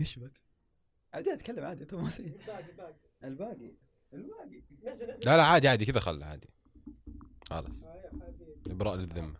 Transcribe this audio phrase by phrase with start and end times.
[0.00, 0.40] إيش بك؟
[1.14, 2.36] عادي اتكلم عادي تو ما سي-
[3.24, 3.70] الباقي
[4.12, 4.56] الباقي.
[5.24, 6.48] لا لا عادي عادي كذا خله عادي.
[7.50, 7.84] خلاص.
[8.66, 9.34] إبراء للذمة.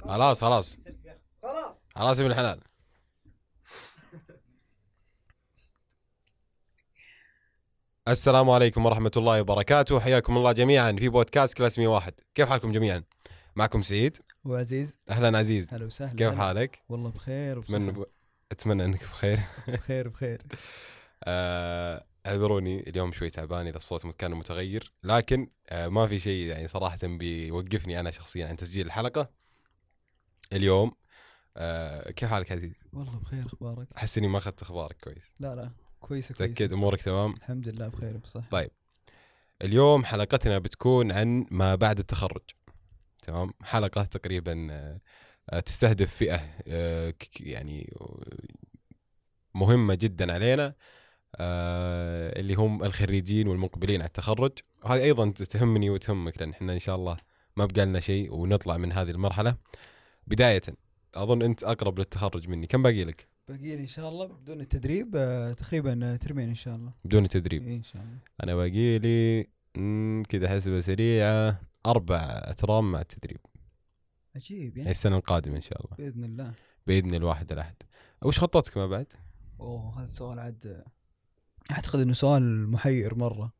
[0.00, 0.76] خلاص خلاص.
[1.42, 2.20] خلاص خلاص.
[2.20, 2.60] ابن الحلال.
[8.08, 10.00] السلام عليكم ورحمة الله وبركاته.
[10.00, 13.02] حياكم الله جميعا في بودكاست كلاس 101 كيف حالكم جميعا؟
[13.56, 14.18] معكم سعيد.
[14.44, 14.98] وعزيز.
[15.10, 15.68] أهلا عزيز.
[15.70, 16.16] هلا وسهلا.
[16.16, 16.38] كيف.
[16.38, 17.78] حالك؟ والله بخير وبصحة.
[17.78, 18.04] ب...
[18.52, 19.40] أتمنى أنك بخير.
[19.68, 20.42] بخير بخير.
[21.24, 24.92] آه، اعذروني اليوم شوي تعبان إذا الصوت كان متغير.
[25.04, 29.30] لكن آه، ما في شيء يعني صراحة بيوقفني أنا شخصيا عن تسجيل الحلقة.
[30.52, 30.92] اليوم
[31.56, 35.30] آه، كيف حالك عزيز؟ والله بخير أخبارك؟ أحس إني ما أخذت أخبارك كويس.
[35.40, 36.54] لا لا كويسة كويسة.
[36.54, 38.70] تأكد أمورك تمام؟ الحمد لله بخير بصح طيب.
[39.62, 42.42] اليوم حلقتنا بتكون عن ما بعد التخرج.
[43.24, 44.68] تمام؟ حلقة تقريبا
[45.50, 47.92] آه، تستهدف فئة آه، يعني
[49.54, 50.74] مهمة جدا علينا
[51.36, 54.52] آه، اللي هم الخريجين والمقبلين على التخرج.
[54.84, 57.16] وهذه أيضا تهمني وتهمك لأن إحنا إن شاء الله
[57.56, 59.56] ما بقى لنا شيء ونطلع من هذه المرحلة.
[60.26, 60.62] بداية
[61.14, 62.66] أظن أنت أقرب للتخرج مني.
[62.66, 65.10] كم باقي لك؟ باقي لي إن شاء الله بدون التدريب
[65.58, 66.92] تقريبا ترمين إن شاء الله.
[67.04, 67.62] بدون تدريب.
[67.62, 68.18] إيه إن شاء الله.
[68.42, 69.46] أنا باقي لي
[70.28, 71.73] كذا حسبة سريعة.
[71.86, 73.40] أربع أترام مع التدريب
[74.36, 74.90] عجيب يعني.
[74.90, 75.96] السنة القادمة إن شاء الله.
[75.96, 76.52] بإذن الله.
[76.86, 77.74] بإذن الواحد الأحد.
[78.22, 79.06] وش خطتك ما بعد؟
[79.60, 80.84] أوه هذا السؤال عاد
[81.70, 83.52] أعتقد إنه سؤال محير مرة.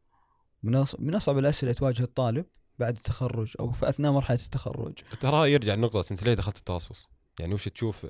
[0.63, 2.47] من من أصعب الأسئلة تواجه الطالب
[2.79, 4.95] بعد التخرج أو في أثناء مرحلة التخرج.
[5.21, 7.09] ترى يرجع لنقطة أنت ليه دخلت التخصص؟
[7.41, 8.07] يعني وش تشوف؟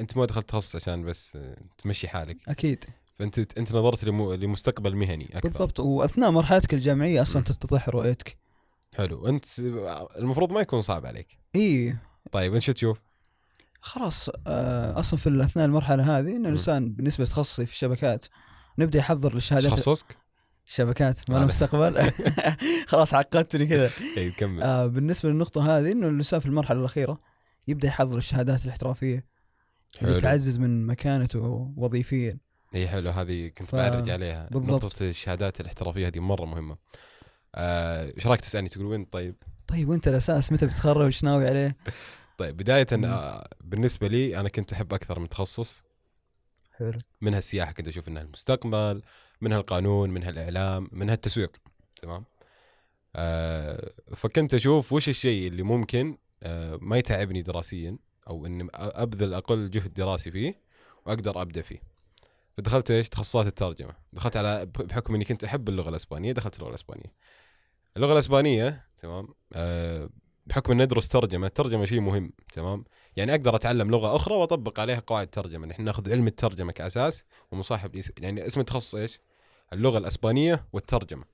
[0.00, 1.38] أنت ما دخلت تخصص عشان بس
[1.78, 2.48] تمشي حالك.
[2.48, 2.84] أكيد.
[3.18, 5.80] فأنت أنت نظرت لم- لمستقبل مهني أكثر بالضبط.
[5.80, 7.42] وأثناء مرحلتك الجامعية أصلا.
[7.44, 8.38] تتضح رؤيتك.
[8.96, 9.28] حلو.
[9.28, 9.44] انت
[10.18, 11.38] المفروض ما يكون صعب عليك.
[11.56, 11.96] إي.
[12.32, 12.98] طيب انت شو تشوف؟
[13.80, 18.26] خلاص آه، أصلا في اثناء المرحلة هذه إن الإنسان بالنسبة لتخصصي في الشبكات
[18.78, 20.16] نبدأ يحضر للشهادات تخصصك؟
[20.66, 21.40] الشبكات ما هذا.
[21.40, 22.10] له مستقبل
[22.88, 23.90] خلاص عقدتني كذا.
[24.16, 24.62] اي كمل.
[24.62, 27.20] آه بالنسبة للنقطة هذه إنه الإنسان في المرحلة الأخيرة
[27.68, 29.24] يبدأ يحضر الشهادات الاحترافية.
[30.02, 32.38] اللي حلو تعزز من مكانته وظيفيا.
[32.74, 33.10] إي حلو.
[33.10, 34.48] هذه كنت ف- بعرج عليها.
[34.52, 34.84] بالضبط.
[34.84, 36.76] نقطة الشهادات الاحترافية هذه مرة
[37.56, 39.34] آه، إيش رأيك تسألني؟ تقول وين؟ طيب؟
[39.66, 41.76] طيب وانت الأساس متى بتتخرج وش ناوي عليه؟
[42.38, 43.04] طيب بداية مم.
[43.04, 45.82] آه، بالنسبة لي أنا كنت أحب أكثر من تخصص.
[46.72, 46.98] حلو.
[47.20, 49.02] منها السياحه كنت أشوف إنها المستقبل
[49.40, 51.56] منها القانون منها الاعلام منها التسويق
[52.02, 52.24] تمام؟
[53.16, 59.70] آه فكنت أشوف وش الشيء اللي ممكن آه ما يتعبني دراسيا أو إني أبذل أقل
[59.70, 60.60] جهد دراسي فيه
[61.06, 61.82] وأقدر أبدأ فيه.
[62.56, 63.92] فدخلت إيش؟ تخصصات الترجمة.
[64.12, 67.12] دخلت على بحكم إني كنت أحب اللغة الإسبانية دخلت اللغة الإسبانية.
[67.96, 70.08] اللغة الأسبانية تمام آه
[70.46, 72.84] بحكم إن ندرس ترجمة الترجمة شيء مهم تمام
[73.16, 78.02] يعني أقدر أتعلم لغة أخرى وأطبق عليها قواعد ترجمة نحن ناخذ علم الترجمة كأساس ومصاحب
[78.18, 79.20] يعني اسم التخصص إيش؟
[79.72, 81.24] اللغة الأسبانية والترجمة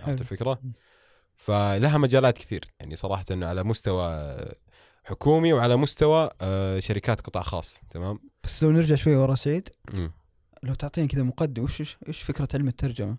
[0.00, 0.20] عرفت.
[0.20, 0.62] الفكرة؟
[1.34, 4.36] فلها مجالات كثير يعني صراحة انه على مستوى
[5.04, 9.68] حكومي وعلى مستوى آه، شركات قطاع خاص تمام؟ بس لو نرجع شوي ورا سعيد.
[10.62, 13.16] لو تعطيني كذا مقدم وش وش- وش فكرة علم الترجمة؟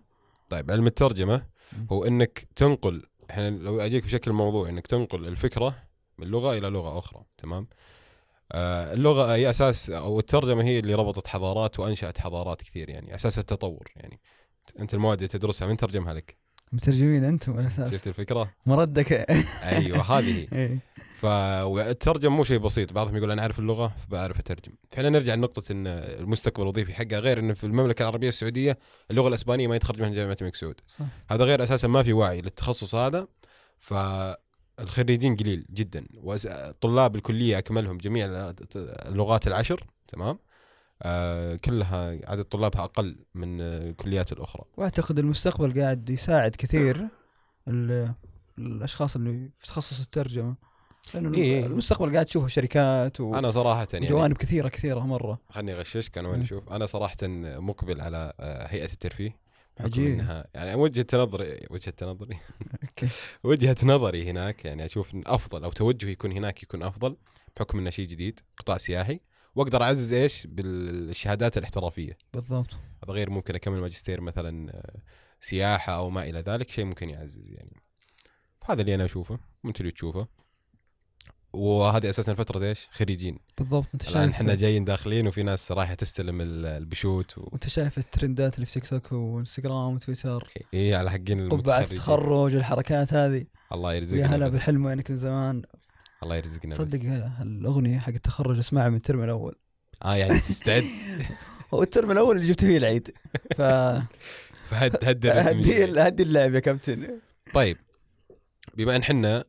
[0.48, 1.46] طيب علم الترجمة.
[1.92, 5.76] هو إنك تنقل إحنا لو أجيك بشكل موضوعي إنك تنقل الفكرة
[6.18, 7.68] من لغة إلى لغة أخرى تمام؟
[8.52, 13.38] آه، اللغة هي أساس أو الترجمة هي اللي ربطت حضارات وأنشأت حضارات كثير يعني أساس
[13.38, 14.20] التطور يعني.
[14.78, 16.36] أنت المواد اللي تدرسها من ترجمها لك؟
[16.72, 19.12] مترجمين أنتم الاساس شفت الفكرة؟ مردك.
[19.62, 20.78] أيوه هذه هي.
[21.16, 22.92] فالترجم مو شيء بسيط.
[22.92, 24.72] بعضهم يقول أنا أعرف اللغة فبعرف أترجم.
[24.90, 28.78] فاحنا نرجع لنقطة إن المستقبل الوظيفي حقها غير انه في المملكة العربية السعودية
[29.10, 30.80] اللغة الإسبانية ما يتخرج منها جامعة الملك سعود.
[31.30, 33.26] هذا غير أساسا ما في وعي للتخصص هذا
[33.78, 36.06] فالخريجين قليل جدا.
[36.22, 38.26] وطلاب الكلية أكملهم جميع
[38.76, 40.38] اللغات العشر تمام؟
[41.02, 44.64] آه كلها عدد طلابها أقل من الكليات الأخرى.
[44.76, 47.08] وأعتقد المستقبل قاعد يساعد كثير
[47.68, 48.14] ال-
[48.58, 50.65] الأشخاص اللي في تخصص الترجمة.
[51.14, 51.66] لأنه إيه.
[51.66, 55.38] المستقبل قاعد تشوفه شركات و- أنا صراحة يعني وجوانب كثيرة كثيرة مرة.
[55.50, 56.40] خلني أغششك أنا وين.
[56.40, 59.46] أشوف؟ أنا صراحة مقبل على آه، هيئة الترفيه.
[59.80, 60.06] عجيب.
[60.20, 62.38] إنها يعني وجهة نظري وجهة نظري.
[63.44, 67.16] وجهة نظري هناك يعني أشوف أفضل أو توجهي يكون هناك يكون أفضل
[67.56, 69.20] بحكم إنه شيء جديد قطاع سياحي.
[69.54, 72.18] وأقدر أعزز إيش؟ بالشهادات الاحترافية.
[72.34, 72.70] بالضبط.
[73.04, 75.00] هذا غير ممكن أكمل ماجستير مثلا آه،
[75.40, 77.82] سياحة أو ما إلى ذلك شيء ممكن يعزز يعني.
[78.64, 80.26] هذا اللي أنا أشوفه وأنت اللي تشوفه.
[81.56, 83.38] وهذه أساسا فترة إيش؟ خريجين.
[83.58, 87.48] بالضبط أنت الآن شايف إحنا جايين داخلين وفي ناس رايحة تستلم ال- البشوت و...
[87.52, 90.48] وأنت شايف الترندات اللي في تيك توك وإنستغرام وتويتر.
[90.74, 91.82] إيه على حقين المتخرجين.
[91.92, 93.44] التخرج الحركات هذه.
[93.72, 94.52] الله يا يرزقنا هلا بس.
[94.52, 95.62] بالحلم وينك من زمان.
[96.22, 97.00] الله يرزقنا صدق.
[97.42, 99.54] الاغنيه حق التخرج اسمعها من الترم الأول.
[100.04, 100.84] آه يعني تستعد؟
[101.74, 103.10] هو الترم الأول اللي جبت فيه العيد.
[103.56, 103.62] ف
[104.68, 105.30] فهد هدي.
[106.00, 107.20] هدي اللعب يا كابتن.
[107.54, 107.76] طيب
[108.76, 109.44] بما إن حنا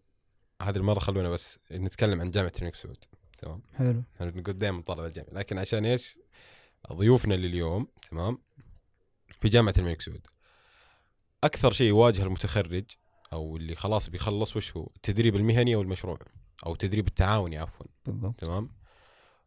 [0.62, 3.04] هذه المرة خلونا بس نتكلم عن جامعة الملك سعود.
[3.38, 4.04] تمام؟ حلو.
[4.15, 5.33] إحنا نقول دائما طلبة الجامعة.
[5.33, 6.19] لكن عشان إيش؟
[6.94, 8.38] ضيوفنا لليوم تمام؟
[9.42, 10.27] في جامعة الملك سعود.
[11.44, 12.86] أكثر شيء يواجه المتخرج
[13.33, 16.19] أو اللي خلاص بيخلص وش هو؟ التدريب المهني أو المشروع
[16.65, 17.86] أو التدريب التعاوني عفوا.
[18.06, 18.39] بالضبط.
[18.39, 18.69] تمام؟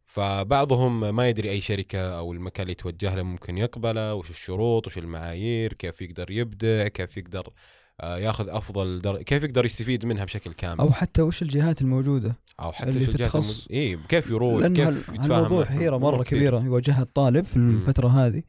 [0.05, 4.99] فبعضهم ما يدري أي شركة أو المكان اللي يتوجه له ممكن يقبله وش الشروط وش
[4.99, 7.53] المعايير كيف يقدر يبدع كيف يقدر
[8.02, 9.23] ياخذ أفضل در...
[9.23, 13.08] كيف يقدر يستفيد منها بشكل كامل أو حتى وش الجهات الموجودة أو حتى اللي في
[13.08, 13.67] الجهات التخصص.
[13.67, 13.81] المد...
[13.81, 15.79] اي كيف يروح كيف يتفاهم هالموضوع معهم.
[15.79, 16.38] حيرة مرة كثير.
[16.38, 17.56] كبيرة يواجهها الطالب في.
[17.56, 18.43] الفترة هذه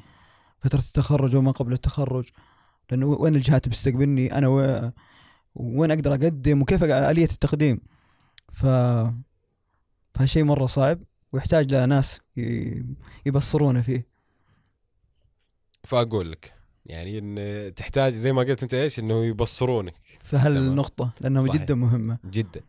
[0.60, 2.26] فترة التخرج وما قبل التخرج
[2.92, 4.92] لأنه وين الجهات بتستقبلني أنا و...
[5.56, 7.82] وين أقدر أقدم وكيف آلية التقديم
[8.54, 8.66] ف
[10.14, 11.00] فهالشيء مرة صعب
[11.34, 12.84] ويحتاج لناس ي...
[13.26, 14.08] يبصرونه فيه
[15.84, 19.94] فأقول لك يعني إن تحتاج زي ما قلت أنت إيش؟ إنه يبصرونك.
[20.24, 21.62] في هالنقطه لأنها صحيح.
[21.62, 22.18] جدا مهمة.
[22.26, 22.62] جدا.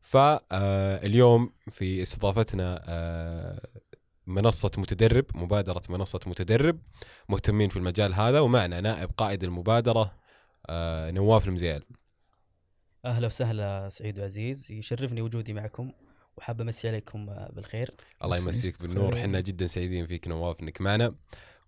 [0.00, 3.60] فاليوم في استضافتنا آه،
[4.26, 6.78] منصة متدرب مبادرة منصة متدرب
[7.28, 10.12] مهتمين في المجال هذا ومعنا نائب قائد المبادرة
[10.66, 11.82] آه، نواف المزيال
[13.04, 14.72] أهلا وسهلا سعيد وعزيز.
[14.72, 15.92] يشرفني وجودي معكم
[16.36, 17.90] وحاب أمسي عليكم بالخير.
[18.24, 18.36] الله.
[18.38, 18.82] يمسيك.
[18.82, 19.16] بالنور.
[19.18, 21.14] إحنا جدا سعيدين فيك نواف إنك معنا.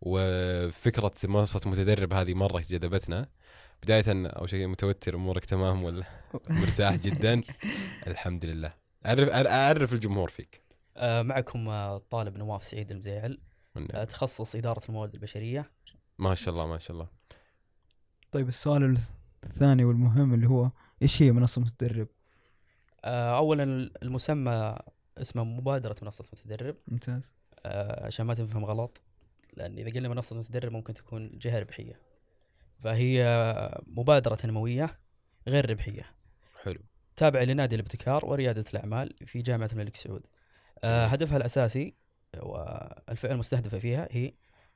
[0.06, 3.28] وفكرة منصة متدرب هذه مرة جذبتنا.
[3.82, 6.04] بداية أول شيء متوتر أمورك تمام ولا
[6.50, 7.42] مرتاح جدا؟
[8.06, 8.74] الحمد لله.
[9.06, 10.60] أعرف أعرف الجمهور فيك.
[10.96, 13.38] آه، معكم آه، الطالب نواف سعيد المزيعل.
[13.90, 15.70] آه، تخصص إدارة الموارد البشرية.
[16.18, 17.08] ما شاء الله ما شاء الله.
[18.32, 18.98] طيب السؤال
[19.44, 20.70] الثاني والمهم اللي هو
[21.02, 22.08] إيش هي منصة متدرب؟
[23.04, 24.76] آه، اولا المسمى
[25.18, 26.76] اسمه مبادرة منصة متدرب.
[26.88, 27.32] ممتاز.
[27.66, 29.00] آه، عشان ما تفهم غلط.
[29.56, 32.00] لأن إذا قلنا منصة متدرب ممكن تكون جهة ربحية.
[32.78, 33.24] فهي
[33.86, 34.98] مبادرة تنمويه
[35.48, 36.14] غير ربحية.
[36.62, 36.80] حلو.
[37.16, 40.26] تابعة لنادي الابتكار وريادة الأعمال في جامعة الملك سعود.
[40.84, 41.94] آه، هدفها الأساسي
[42.38, 44.32] والفئة المستهدفة فيها هي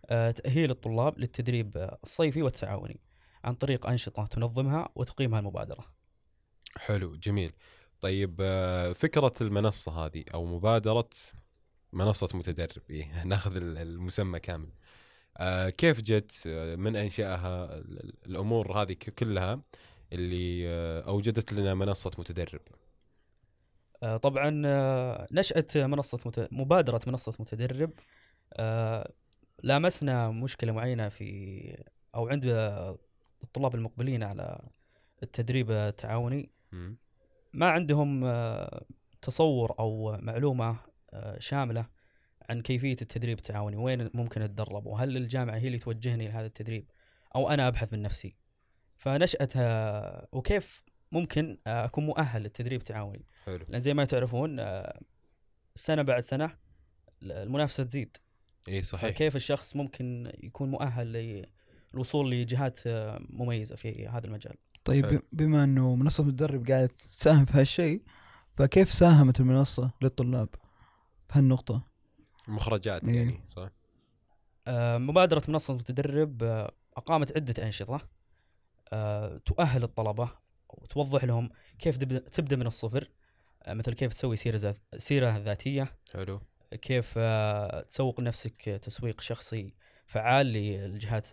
[0.06, 3.00] آه، تأهيل الطلاب للتدريب الصيفي والتعاوني
[3.44, 5.84] عن طريق أنشطة تنظمها وتقيمها المبادرة.
[6.76, 7.52] حلو جميل.
[8.00, 11.08] طيب آه، فكرة المنصة هذه أو مبادرة
[11.93, 14.69] منصة متدرب إيه ناخذ ال- المسمى كامل.
[15.37, 19.62] آه، كيف جت؟ آه، من أنشأها؟ ال- ال- الأمور هذه كلها
[20.12, 22.61] اللي آه، أوجدت لنا منصة متدرب.
[24.23, 24.50] طبعا
[25.32, 26.49] نشأة منصة.
[26.52, 27.90] مبادرة منصة متدرب.
[29.62, 32.44] لامسنا مشكلة معينة في أو عند
[33.44, 34.61] الطلاب المقبلين على
[35.23, 36.50] التدريب التعاوني.
[37.52, 38.25] ما عندهم
[39.23, 40.76] تصور أو معلومة آه،
[41.38, 41.88] شاملة
[42.50, 46.90] عن كيفية التدريب التعاوني وين ممكن أتدرب وهل الجامعة هي اللي توجهني لهذا التدريب
[47.34, 48.37] أو أنا أبحث من نفسي.
[48.96, 50.82] فنشأتها وكيف
[51.12, 53.64] ممكن آه، أكون مؤهل للتدريب التعاوني حلو.
[53.69, 55.00] لأن زي ما تعرفون آه،
[55.75, 56.56] سنة بعد سنة
[57.22, 58.16] المنافسة تزيد.
[58.69, 59.11] إيه صحيح.
[59.11, 61.46] فكيف الشخص ممكن يكون مؤهل
[61.94, 64.54] للوصول لجهات آه، مميزة في هذا المجال.
[64.84, 65.22] طيب حلو.
[65.32, 68.02] بما إنه منصة متدرب قاعد تساهم في هالشيء
[68.56, 70.49] فكيف ساهمت المنصة للطلاب؟
[71.28, 71.82] في هالنقطه
[72.48, 73.16] مخرجات إيه.
[73.16, 73.69] يعني صح
[74.66, 78.08] آه، مبادرة منصة متدرب آه، أقامت عدة أنشطة
[78.92, 80.30] آه، تؤهل الطلبة
[80.68, 83.08] وتوضح لهم كيف تبدأ, تبدأ من الصفر
[83.62, 86.40] آه، مثل كيف تسوي سيرة ذات سيرة ذاتية حلو
[86.82, 89.75] كيف آه، تسوق نفسك تسويق شخصي
[90.06, 91.26] فعال للجهات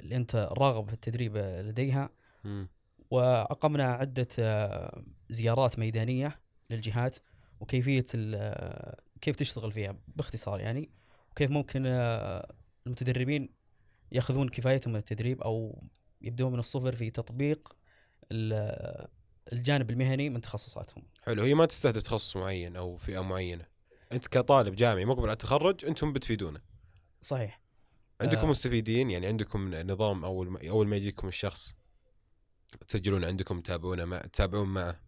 [0.00, 2.10] اللي أنت راغب في التدريب لديها
[2.44, 2.68] مم.
[3.10, 7.16] وأقمنا عدة آه، زيارات ميدانية للجهات
[8.34, 10.90] آه، كيف تشتغل فيها باختصار يعني
[11.30, 12.54] وكيف ممكن آه،
[12.86, 13.48] المتدربين
[14.12, 15.82] يأخذون كفايتهم من التدريب أو
[16.22, 17.76] يبدون من الصفر في تطبيق
[18.32, 19.06] ال-
[19.52, 21.02] الجانب المهني من تخصصاتهم.
[21.22, 21.42] حلو.
[21.42, 23.66] هي ما تستهدف تخصص معين أو فئة معينة.
[24.12, 26.60] أنت كطالب جامعي مقبل على التخرج أنتم بتفيدونه.
[27.20, 27.60] صحيح.
[28.20, 28.50] عندكم آه.
[28.50, 31.74] مستفيدين؟ يعني عندكم نظام أول ما أول ما يجيكم الشخص
[32.88, 35.00] تسجلون عندكم تتابعونه مع تتابعون معه؟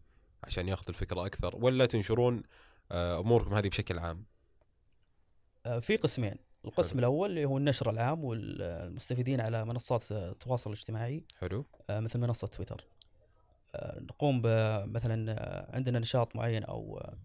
[0.44, 2.42] عشان ياخذ الفكرة أكثر ولا تنشرون
[2.92, 4.24] آه، أموركم هذه بشكل عام؟
[5.66, 6.34] آه، في قسمين.
[6.64, 6.98] القسم حلو.
[6.98, 11.66] الأول اللي هو النشر العام والمستفيدين على منصات التواصل الاجتماعي حلو.
[11.90, 12.84] آه، مثل منصة تويتر.
[14.00, 14.42] نقوم
[14.92, 17.18] مثلا عندنا نشاط معين أو آه،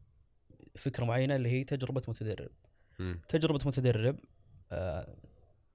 [0.75, 2.51] فكرة معينة اللي هي تجربة متدرب.
[3.00, 3.22] مم.
[3.27, 4.20] تجربة متدرب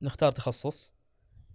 [0.02, 0.92] نختار تخصص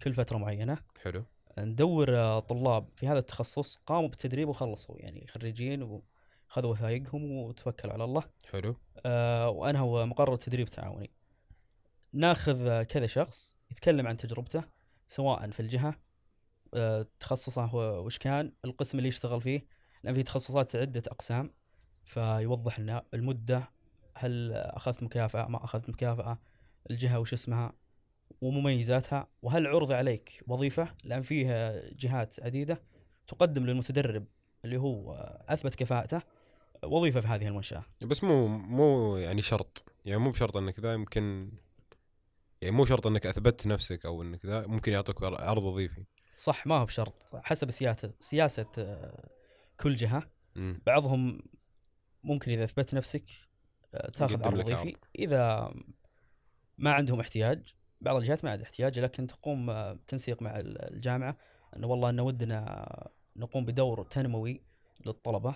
[0.04, 0.78] كل فترة معينة.
[1.04, 1.26] حلو.
[1.58, 6.02] ندور آه، طلاب في هذا التخصص قاموا بالتدريب وخلصوا يعني خريجين
[6.48, 8.24] خذوا وثائقهم وتوكلوا على الله.
[8.52, 8.76] حلو.
[9.06, 11.12] آه، وانهوا مقرر تدريب تعاوني
[12.14, 14.64] ناخذ آه، كذا شخص يتكلم عن تجربته
[15.08, 15.96] سواء في الجهة
[16.74, 19.66] آه، تخصصه هو وش كان القسم اللي يشتغل فيه.
[20.04, 21.54] لأن في تخصصات عدة أقسام
[22.04, 23.72] فيوضح لنا المدة
[24.16, 26.40] هل أخذت مكافأة ما أخذت مكافأة
[26.92, 27.74] الجهة وش اسمها
[28.44, 32.82] ومميزاتها وهل عرض عليك وظيفة لأن فيه جهات عديدة
[33.28, 34.26] تقدم للمتدرب
[34.66, 35.14] اللي هو
[35.48, 36.22] أثبت كفاءته
[36.84, 39.84] وظيفة في هذه المنشأة؟ بس مو مو يعني شرط.
[40.06, 41.52] يعني مو بشرط إنك ذا يمكن
[42.62, 46.06] يعني مو شرط إنك اثبتت نفسك أو إنك ذا ممكن يعطوك عرض وظيفي.
[46.38, 47.36] صح ما هو بشرط.
[47.36, 49.30] حسب سياسة سياسة آه،
[49.80, 50.24] كل جهة.
[50.56, 50.82] مم.
[50.86, 51.42] بعضهم
[52.24, 53.26] ممكن إذا أثبت نفسك
[53.94, 54.96] آه، تاخذ عرض وظيفي.
[55.20, 55.74] إذا
[56.78, 57.74] ما عندهم احتياج
[58.04, 61.38] بعض الجهات ما عندها احتياج لكن تقوم آه، بتنسيق مع ال- الجامعة.
[61.78, 64.62] إنه والله ان ودنا نقوم بدور تنموي
[65.06, 65.56] للطلبة.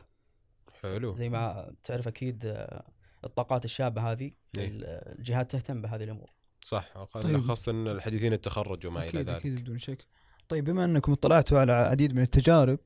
[0.81, 1.13] حلو.
[1.13, 2.83] زي ما تعرف أكيد آه،
[3.23, 4.67] الطاقات الشابة هذه إيه.
[4.67, 4.83] ال-
[5.19, 6.29] الجهات تهتم بهذه الأمور.
[6.63, 7.03] صح.
[7.13, 7.41] طيب.
[7.41, 9.29] خاصة الحديثين التخرج وما إلى ذلك.
[9.29, 10.05] أكيد بدون شك.
[10.49, 12.79] طيب بما أنكم اطلعتوا على عديد من التجارب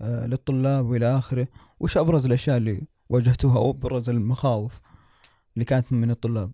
[0.00, 1.48] آه، للطلاب وإلى آخره
[1.80, 4.80] وش أبرز الأشياء اللي واجهتوها أو أبرز المخاوف
[5.54, 6.52] اللي كانت من الطلاب؟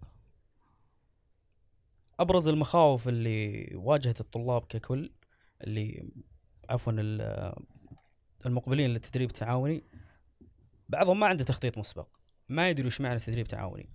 [2.20, 5.10] أبرز المخاوف اللي واجهت الطلاب ككل
[5.64, 6.08] اللي
[6.70, 7.54] عفوا ال-
[8.46, 9.84] المقبلين للتدريب التعاوني
[10.88, 12.08] بعضهم ما عنده تخطيط مسبق
[12.48, 13.88] ما يدري وش معنى تدريب تعاوني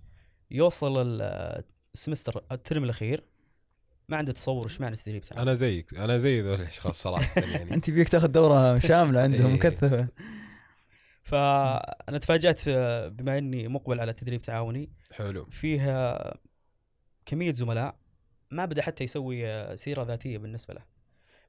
[0.50, 1.64] يوصل ال-
[1.94, 3.24] السمستر الترم الأخير
[4.08, 7.74] ما عنده تصور وش معنى تدريب تعاوني أنا زيك أنا زي ذول الأشخاص صراحة يعني.
[7.74, 9.54] أنت فيك تاخذ دورة شاملة عندهم إيه.
[9.54, 10.08] مكثفة.
[11.22, 12.68] فأنا تفاجأت
[13.08, 15.44] بما إني مقبل على تدريب تعاوني حلو.
[15.50, 16.34] فيها
[17.26, 17.96] كمية زملاء
[18.54, 20.82] ما بدأ حتى يسوي آه، سيرة ذاتية بالنسبة له.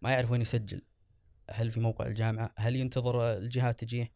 [0.02, 0.82] ما يعرف وين يسجل.
[1.52, 4.12] هل في موقع الجامعة؟ هل ينتظر آه، الجهات تجيه؟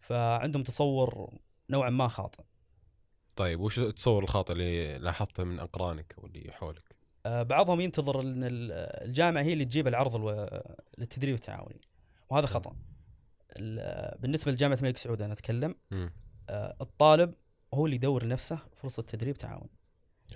[0.00, 1.30] فعندهم تصور
[1.70, 2.42] نوعا ما خاطئ.
[3.36, 6.94] طيب وش التصور الخاطئ اللي لاحظته من أقرانك واللي حولك؟
[7.26, 8.72] آه، بعضهم ينتظر إن ال-
[9.08, 10.16] الجامعة هي اللي تجيب العرض
[10.98, 11.80] للتدريب التعاوني.
[12.30, 12.76] وهذا خطأ.
[13.56, 16.12] ال- بالنسبة لجامعة الملك سعود أنا أتكلم مم.
[16.50, 17.34] آه، الطالب
[17.74, 19.70] هو اللي يدور لنفسه فرصة تدريب تعاوني.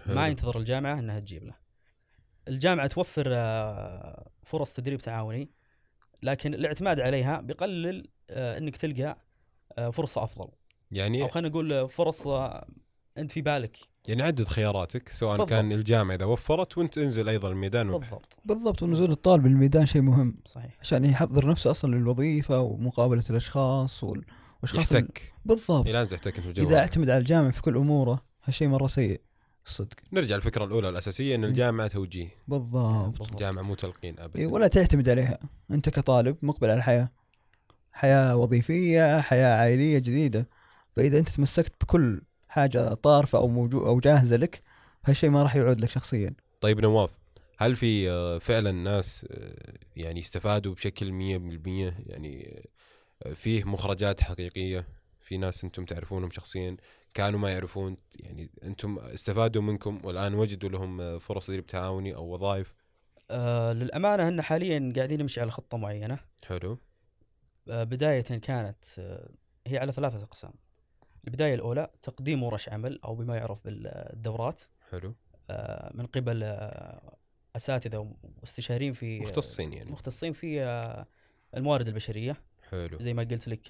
[0.04, 0.14] حلو.
[0.14, 1.54] ما ينتظر الجامعة إنها تجيب له.
[2.48, 5.50] الجامعة توفر آه، فرص تدريب تعاوني
[6.22, 9.18] لكن الاعتماد عليها بيقلل آه، إنك تلقى
[9.78, 10.48] آه، فرصة أفضل.
[10.90, 12.68] يعني أو خلينا نقول فرص آه،
[13.18, 13.76] أنت في بالك.
[14.08, 15.48] يعني عدد خياراتك سواء بالضبط.
[15.50, 17.90] كان الجامعة إذا وفرت وأنت انزل أيضا الميدان.
[17.98, 18.38] بالضبط.
[18.44, 20.40] بالضبط ونزول الطالب الميدان شيء مهم.
[20.46, 20.76] صحيح.
[20.80, 24.24] عشان يحضر نفسه أصلا للوظيفة ومقابلة الأشخاص وال-
[24.62, 25.86] والأشخاص ال- يحتك بالضبط.
[25.86, 26.58] إيه، لازم تحتك أنت.
[26.58, 29.20] إذا أعتمد على الجامع في كل أموره هالشيء مرة سيء.
[29.68, 32.28] الصدق نرجع الفكرة الأولى الأساسية إن الجامعة توجيه.
[32.48, 33.10] بالضبط.
[33.10, 33.30] بالضبط.
[33.30, 34.38] الجامعة مو تلقين ابدا.
[34.38, 35.38] إيه، ولا تعتمد عليها.
[35.70, 37.08] أنت كطالب مقبل على الحياة.
[37.92, 40.48] حياة وظيفية حياة عائلية جديدة.
[40.96, 44.62] فإذا أنت تمسكت بكل حاجة طارفة أو موجود أو جاهزة لك
[45.04, 46.34] هالشيء ما راح يعود لك شخصيا.
[46.60, 47.10] طيب نواف
[47.58, 52.64] هل في آه، فعلا ناس آه، يعني استفادوا بشكل 100% يعني
[53.22, 54.97] آه، فيه مخرجات حقيقية؟
[55.28, 56.76] في ناس أنتم تعرفونهم شخصيا
[57.14, 62.74] كانوا ما يعرفون يعني أنتم استفادوا منكم والآن وجدوا لهم فرص تدريب تعاوني أو وظائف.
[63.30, 66.18] آه للأمانة ان حاليا قاعدين نمشي على خطة معينة.
[66.44, 66.78] حلو.
[67.68, 69.30] آه بداية كانت آه
[69.66, 70.52] هي على ثلاثة أقسام.
[71.26, 74.62] البداية الأولى تقديم ورش عمل أو بما يعرف بالدورات.
[74.90, 75.14] حلو.
[75.50, 77.16] آه من قبل آه
[77.56, 79.90] أساتذة واستشاريين في مختصين يعني.
[79.90, 81.06] مختصين في آه،
[81.56, 82.36] الموارد البشرية.
[82.70, 82.98] حلو.
[83.00, 83.60] زي ما قلت لك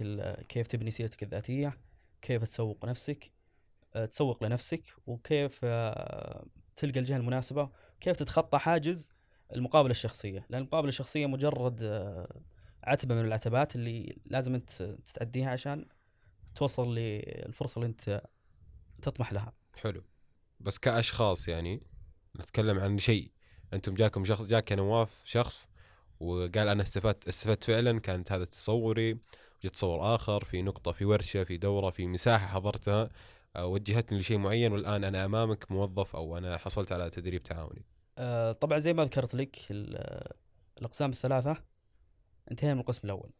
[0.48, 1.78] كيف تبني سيرتك الذاتية
[2.22, 3.32] كيف تسوق نفسك
[3.94, 9.12] آه، تسوق لنفسك وكيف آه، تلقى الجهة المناسبة كيف تتخطى حاجز
[9.56, 10.46] المقابلة الشخصية.
[10.50, 12.40] لأن المقابلة الشخصية مجرد آه،
[12.84, 15.86] عتبة من العتبات اللي لازم أنت تتعديها عشان
[16.54, 18.22] توصل للفرصة اللي أنت
[19.02, 19.52] تطمح لها.
[19.74, 20.02] حلو.
[20.60, 21.82] بس كأشخاص يعني
[22.40, 23.32] نتكلم عن شيء
[23.72, 25.68] أنتم جاكم شخص جاك يا نواف شخص
[26.20, 29.12] وقال أنا استفدت استفدت فعلا كانت هذا تصوري.
[29.64, 33.10] وجدت تصور آخر في نقطة في ورشة في دورة في مساحة حضرتها
[33.56, 37.84] آه، وجهتني لشيء معين والآن أنا أمامك موظف أو أنا حصلت على تدريب تعاوني.
[38.18, 40.32] آه، طبعا زي ما ذكرت لك ال-
[40.78, 41.56] الأقسام الثلاثة
[42.50, 43.30] انتهينا من القسم الأول.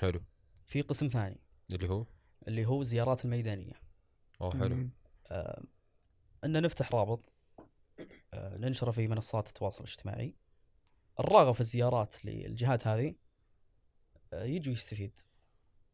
[0.00, 0.20] حلو.
[0.66, 1.40] في قسم ثاني.
[1.72, 2.06] اللي هو؟
[2.48, 3.72] اللي هو الزيارات الميدانية.
[4.40, 4.88] أوه حلو.
[5.26, 5.62] آه،
[6.44, 7.32] إن نفتح رابط
[8.34, 10.34] آه، ننشره في منصات التواصل الاجتماعي.
[11.20, 13.14] الراغب في الزيارات للجهات هذه
[14.32, 15.18] آه، يجي يستفيد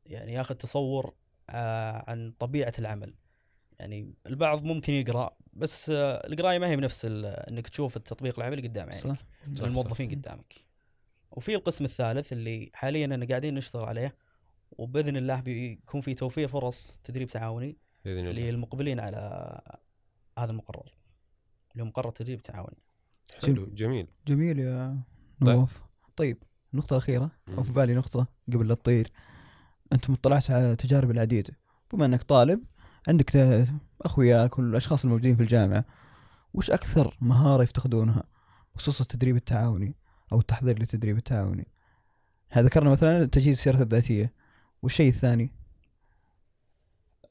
[0.06, 1.14] يعني ياخذ تصور
[1.50, 3.14] آه، عن طبيعة العمل.
[3.78, 8.68] يعني البعض ممكن يقرأ بس آه، القراية ما هي بنفس ال- إنك تشوف التطبيق العملي
[8.68, 8.96] قدام عينك.
[9.02, 9.16] صح.
[9.54, 10.54] صح، الموظفين قدامك.
[11.30, 14.16] وفي القسم الثالث اللي حاليا أنا قاعدين نشتغل عليه
[14.72, 18.42] وبإذن الله بيكون في توفير فرص تدريب تعاوني بإذن الله.
[18.50, 19.60] للمقبلين على
[20.38, 20.94] هذا المقرر
[21.72, 22.78] اللي هو مقرر تدريب تعاوني.
[23.42, 24.06] حلو جميل.
[24.26, 25.00] جميل يا
[25.46, 25.66] طيب.
[26.16, 26.42] طيب
[26.74, 27.30] النقطة الأخيرة.
[27.58, 29.12] أو في بالي نقطة قبل لا تطير.
[29.92, 31.50] أنت مطلعت على تجارب العديد.
[31.92, 32.64] بما أنك طالب
[33.08, 33.36] عندك
[34.02, 35.84] أخوياك والأشخاص الموجودين في الجامعة
[36.54, 38.24] وش أكثر مهارة يفتقدونها؟
[38.74, 39.94] بخصوص التدريب التعاوني
[40.32, 41.66] أو التحضير للتدريب التعاوني.
[42.50, 44.32] هذا ذكرنا مثلا تجهيز السيرة الذاتية؟
[44.82, 45.50] والشيء الثاني؟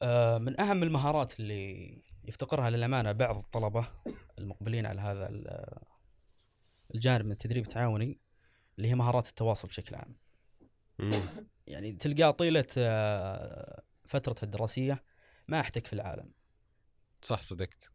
[0.01, 1.93] آه، من أهم المهارات اللي
[2.23, 3.87] يفتقرها للأمانة بعض الطلبة
[4.39, 5.77] المقبلين على هذا ال-
[6.95, 8.19] الجانب من التدريب التعاوني
[8.77, 10.15] اللي هي مهارات التواصل بشكل عام.
[11.67, 15.03] يعني تلقاه طيلة آه، فترته الدراسية
[15.47, 16.31] ما احتك في العالم.
[17.21, 17.91] صح صدقت.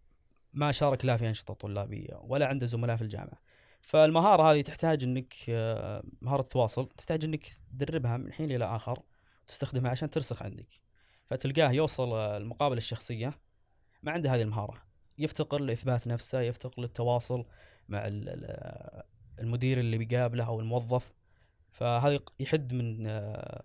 [0.52, 3.40] ما شارك لا في أنشطة طلابية ولا عنده زملاء في الجامعة.
[3.80, 9.02] فالمهارة هذه تحتاج إنك آه، مهارة التواصل تحتاج إنك تدربها من حين إلى آخر
[9.48, 10.72] تستخدمها عشان ترسخ عندك.
[11.26, 13.40] فتلقاه يوصل آه، المقابله الشخصية
[14.02, 14.82] ما عنده هذه المهارة.
[15.18, 17.44] يفتقر لإثبات نفسه يفتقر للتواصل
[17.88, 19.02] مع ال- ال-
[19.40, 21.12] المدير اللي بيقابله أو الموظف.
[21.70, 23.62] فهذا يحد من آه،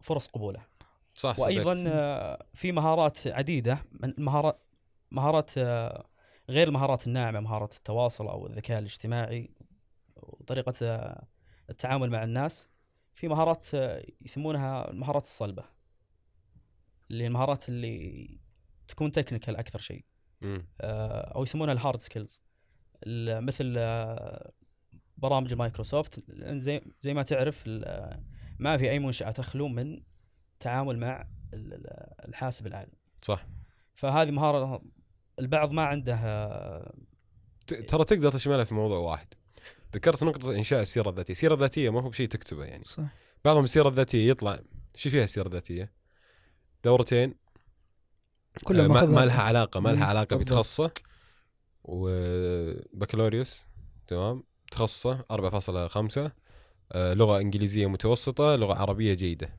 [0.00, 0.64] فرص قبوله.
[1.14, 1.86] صح وأيضا صدقت.
[1.86, 3.84] آه، في مهارات عديدة.
[3.92, 4.60] من مهارات
[5.10, 6.08] مهارات آه،
[6.50, 9.50] غير المهارات الناعمة مهارة التواصل أو الذكاء الاجتماعي
[10.16, 10.74] وطريقة
[11.70, 12.68] التعامل مع الناس.
[13.14, 13.64] في مهارات
[14.20, 15.64] يسمونها المهارات الصلبة.
[17.10, 18.38] اللي المهارات اللي
[18.88, 20.04] تكون technical أكثر شيء.
[20.80, 22.42] أو يسمونها ال hard skills
[23.40, 24.52] مثل آه،
[25.16, 26.24] برامج مايكروسوفت.
[26.40, 28.22] زي زي ما تعرف ال-
[28.58, 30.00] ما في أي منشأة تخلو من
[30.60, 33.46] تعامل مع ال- ال- الحاسب الآلي صح.
[33.94, 34.82] فهذه مهارة
[35.40, 36.94] البعض ما عنده آه،
[37.66, 39.26] ترى تقدر تشملها في موضوع واحد.
[39.94, 43.02] ذكرت نقطة إنشاء السيرة الذاتية، السيرة الذاتية ما هو بشيء تكتبه يعني، صح.
[43.44, 44.58] بعضهم السيرة الذاتية يطلع
[44.96, 45.92] شو فيها السيرة الذاتية؟
[46.84, 47.34] دورتين.
[48.64, 50.36] كلها آه، ما, ما لها علاقة ما لها علاقة.
[50.36, 50.90] بتخصصه.
[51.86, 53.64] وبكالوريوس
[54.06, 54.42] تمام.
[54.70, 56.32] تخصصه 4.5
[56.92, 59.50] آه، لغة إنجليزية متوسطة لغة عربية جيدة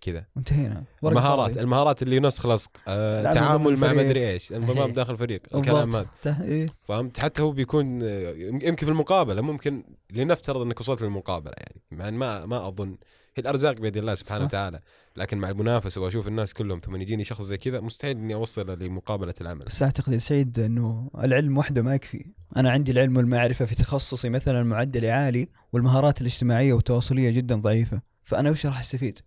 [0.00, 0.24] كذا.
[0.36, 0.84] انتهينا.
[1.02, 1.60] مهارات فاضية.
[1.60, 4.06] المهارات اللي نسخ لصق آه، تعامل مع الفريق.
[4.06, 4.52] مدري إيش.
[4.52, 6.06] انضمام داخل الفريق الكلام هذا.
[6.26, 6.66] إيه.
[6.82, 11.82] فهمت؟ حتى هو بيكون آه، يمكن في المقابلة ممكن لنفترض إنك وصلت للمقابلة يعني.
[11.90, 12.96] مع ما ما أظن
[13.36, 14.44] هي الأرزاق بيد الله سبحانه صح.
[14.44, 14.80] وتعالى.
[15.16, 19.34] لكن مع المنافسة وأشوف الناس كلهم ثم يجيني شخص زي كذا مستحيل إني أوصل لمقابلة
[19.40, 19.64] العمل.
[19.64, 22.26] بس أعتقد يا سعيد إنه العلم وحده ما يكفي.
[22.56, 28.00] أنا عندي العلم والمعرفة في تخصصي مثلا معدلي عالي والمهارات الاجتماعية والتواصلية جدا ضعيفة.
[28.22, 29.18] فأنا وش راح أستفيد؟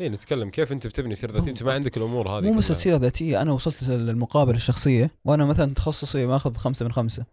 [0.00, 2.78] اي نتكلم كيف أنت بتبني سيرة ذاتية؟ أنت ما عندك الأمور هذه مو بس كلها.
[2.78, 7.24] سيره ذاتيه أنا وصلت للمقابلة الشخصية وأنا مثلا تخصصي ماخذ خمسة من خمسة.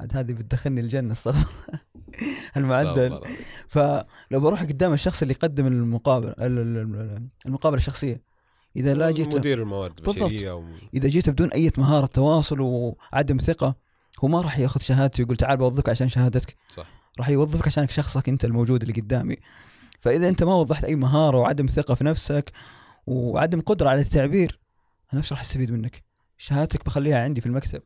[0.00, 1.50] عاد هذه بتدخلني الجنة الصراحه
[2.56, 3.20] المعدل.
[3.68, 8.22] فلو بروح قدام الشخص اللي يقدم المقابله ال- ال- ال- المقابلة الشخصية
[8.76, 9.98] إذا لا جيت مدير الموارد.
[9.98, 10.64] البشرية و...
[10.94, 13.74] إذا جيت بدون أي مهارة تواصل وعدم ثقة
[14.24, 16.86] هو ما راح ياخذ شهادتي ويقول تعال بوظفك عشان شهادتك صح.
[17.18, 19.36] راح يوظفك عشانك شخصك أنت الموجود اللي قدامي
[20.00, 22.52] فإذا أنت ما وضحت أي مهارة وعدم ثقة في نفسك
[23.06, 24.58] وعدم قدرة على التعبير
[25.12, 26.04] أنا إيش راح أستفيد منك
[26.38, 27.82] شهادتك بخليها عندي في المكتب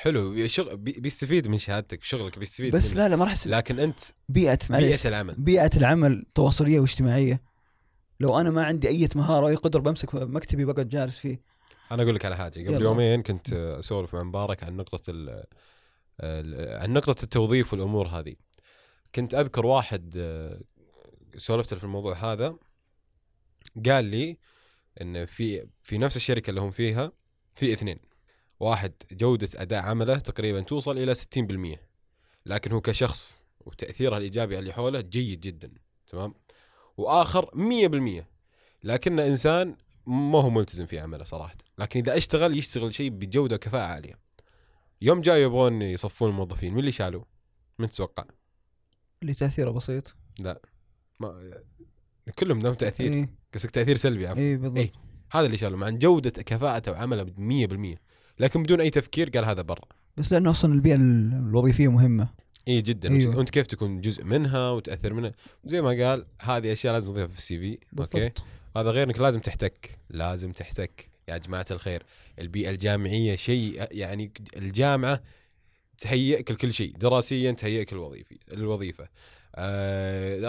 [0.00, 2.96] حلو شغل بي- بيستفيد من شهادتك شغلك بيستفيد بس.
[2.96, 5.34] لا لا ما راح استفيد لكن أنت بيئة معلش بيئة العمل.
[5.34, 7.42] بيئة العمل تواصلية واجتماعية.
[8.20, 11.40] لو أنا ما عندي أي مهارة واي قدرة بمسك مكتبي بقعد جالس فيه.
[11.92, 12.84] أنا أقول لك على حاجة قبل يلا.
[12.84, 15.44] يومين كنت أسولف مع مبارك عن نقطة ال
[16.82, 18.34] عن نقطة التوظيف والأمور هذه.
[19.14, 20.14] كنت أذكر واحد
[21.36, 22.56] سولفت في الموضوع هذا
[23.86, 24.38] قال لي
[25.00, 27.12] إن في في نفس الشركة اللي هم فيها
[27.54, 28.07] في اثنين.
[28.60, 31.78] واحد جودة أداء عمله تقريبا توصل إلى 60%
[32.46, 35.70] لكن هو كشخص وتأثيره الإيجابي على اللي حوله جيد جدا
[36.06, 36.34] تمام؟
[36.96, 37.50] وآخر
[38.20, 38.24] 100%
[38.84, 41.56] لكنه إنسان ما هو ملتزم في عمله صراحة.
[41.78, 44.18] لكن إذا أشتغل يشتغل شيء بجودة وكفاءة عالية.
[45.02, 47.26] يوم جاي يبغون يصفون الموظفين من اللي شالوه؟
[47.78, 48.24] من تتوقع؟
[49.22, 50.14] اللي تأثيره بسيط.
[51.20, 51.40] ما
[52.38, 53.12] كلهم لهم تأثير.
[53.12, 54.42] اي قصدك تأثير سلبي عفوا.
[54.42, 54.78] اي بالضبط.
[54.78, 54.92] إيه.
[55.32, 57.98] هذا اللي شالوه مع ان جودة كفاءته وعمله 100%
[58.40, 59.84] لكن بدون أي تفكير قال هذا برا.
[60.16, 62.28] بس لأنه أصلا البيئة الوظيفية مهمة.
[62.68, 63.08] إي جدا.
[63.08, 63.20] أيوة.
[63.20, 63.40] أيوة.
[63.40, 65.32] انت كيف تكون جزء منها وتأثر منها؟
[65.64, 67.78] زي ما قال هذه أشياء لازم تضيفها في ال CV.
[67.98, 68.30] أوكي؟
[68.76, 69.98] هذا غير إنك لازم تحتك.
[70.10, 71.08] لازم تحتك.
[71.28, 72.02] يا جماعة الخير.
[72.38, 75.22] البيئة الجامعية شيء يعني الجامعة
[75.98, 76.96] تهيئك لكل شيء.
[76.96, 79.08] دراسيا تهيئك الوظيفي الوظيفه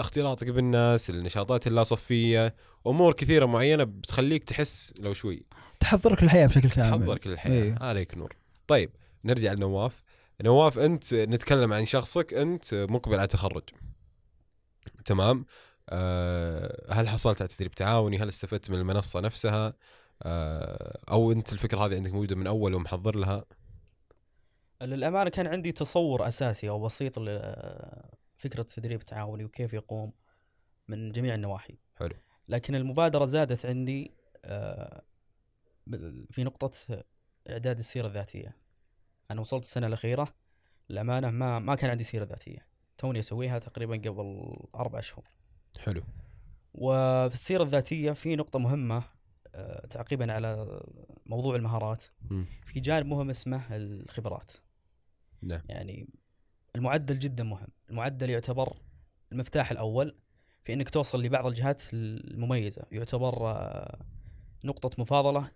[0.00, 2.54] اختلاطك بالناس النشاطات اللا صفيه
[2.86, 5.42] أمور كثيرة معينة بتخليك تحس لو شوي.
[5.80, 6.90] تحضرك الحياة بشكل كامل.
[6.90, 7.74] تحضرك للحياه إيه.
[7.80, 8.36] عليك نور.
[8.66, 8.90] طيب
[9.24, 10.02] نرجع لنواف.
[10.42, 13.62] نواف أنت نتكلم عن شخصك أنت مقبل على تخرج
[15.04, 15.44] تمام؟
[15.88, 19.74] آه، هل حصلت على تدريب تعاوني؟ هل استفدت من المنصة نفسها؟
[20.22, 23.44] آه، أو أنت الفكرة هذه عندك موجودة من أول ومحضر لها؟
[24.82, 27.14] للأمانة كان عندي تصور أساسي أو بسيط
[28.40, 30.12] لفكرة التدريب التعاوني وكيف يقوم
[30.88, 31.78] من جميع النواحي.
[31.96, 32.14] حلو.
[32.48, 35.02] لكن المبادرة زادت عندي آه،
[36.30, 37.04] في نقطة
[37.50, 38.56] إعداد السيرة الذاتية.
[39.30, 40.34] أنا وصلت السنة الأخيرة
[40.88, 42.66] للأمانة ما ما كان عندي سيرة ذاتية.
[42.98, 45.24] توني أسويها تقريبا قبل أربع شهور.
[45.78, 46.02] حلو.
[46.74, 49.02] وفي السيرة الذاتية في نقطة مهمة
[49.54, 50.80] آه، تعقيبا على
[51.26, 52.04] موضوع المهارات.
[52.30, 52.46] مم.
[52.64, 54.52] في جانب مهم اسمه الخبرات.
[55.42, 55.62] نعم.
[55.68, 56.08] يعني
[56.76, 57.68] المعدل جدا مهم.
[57.90, 58.76] المعدل يعتبر
[59.32, 60.14] المفتاح الأول
[60.64, 62.82] في أنك توصل لبعض الجهات المميزة.
[62.92, 63.98] يعتبر آه،
[64.64, 65.50] نقطة مفاضلة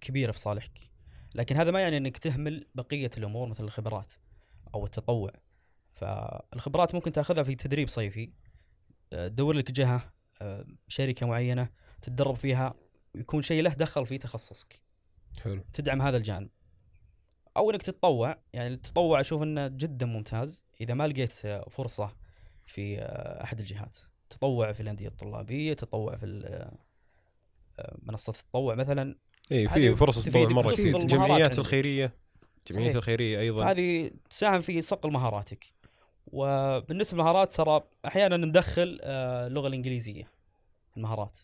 [0.00, 0.78] كبيرة في صالحك.
[1.34, 4.12] لكن هذا ما يعني أنك تهمل بقية الأمور مثل الخبرات
[4.74, 5.30] أو التطوع.
[5.90, 8.32] فالخبرات ممكن تأخذها في تدريب صيفي.
[9.12, 11.68] آه، تدور لك جهة آه، شركة معينة
[12.02, 12.74] تتدرب فيها
[13.14, 14.82] ويكون شيء له دخل في تخصصك.
[15.42, 15.64] حلو.
[15.72, 16.50] تدعم هذا الجانب.
[17.56, 21.32] أو إنك تتطوع يعني التطوع أشوف إنه جدا ممتاز إذا ما لقيت
[21.70, 22.16] فرصة
[22.64, 23.98] في آه، أحد الجهات.
[24.30, 26.26] تطوع في الأندية الطلابية تطوع في
[27.78, 29.16] آه، منصه التطوع مثلا.
[29.52, 30.96] اي هذه في فرص تطوع مرة كثير.
[30.96, 31.58] الجمعيات.
[31.58, 32.14] الخيرية
[32.70, 32.96] الجمعيات.
[32.96, 33.64] الخيرية أيضا.
[33.64, 35.64] فهذه تساهم في صقل مهاراتك.
[36.26, 40.30] وبالنسبة للمهارات ترى أحيانا ندخل آه، اللغة الإنجليزية
[40.96, 41.38] المهارات.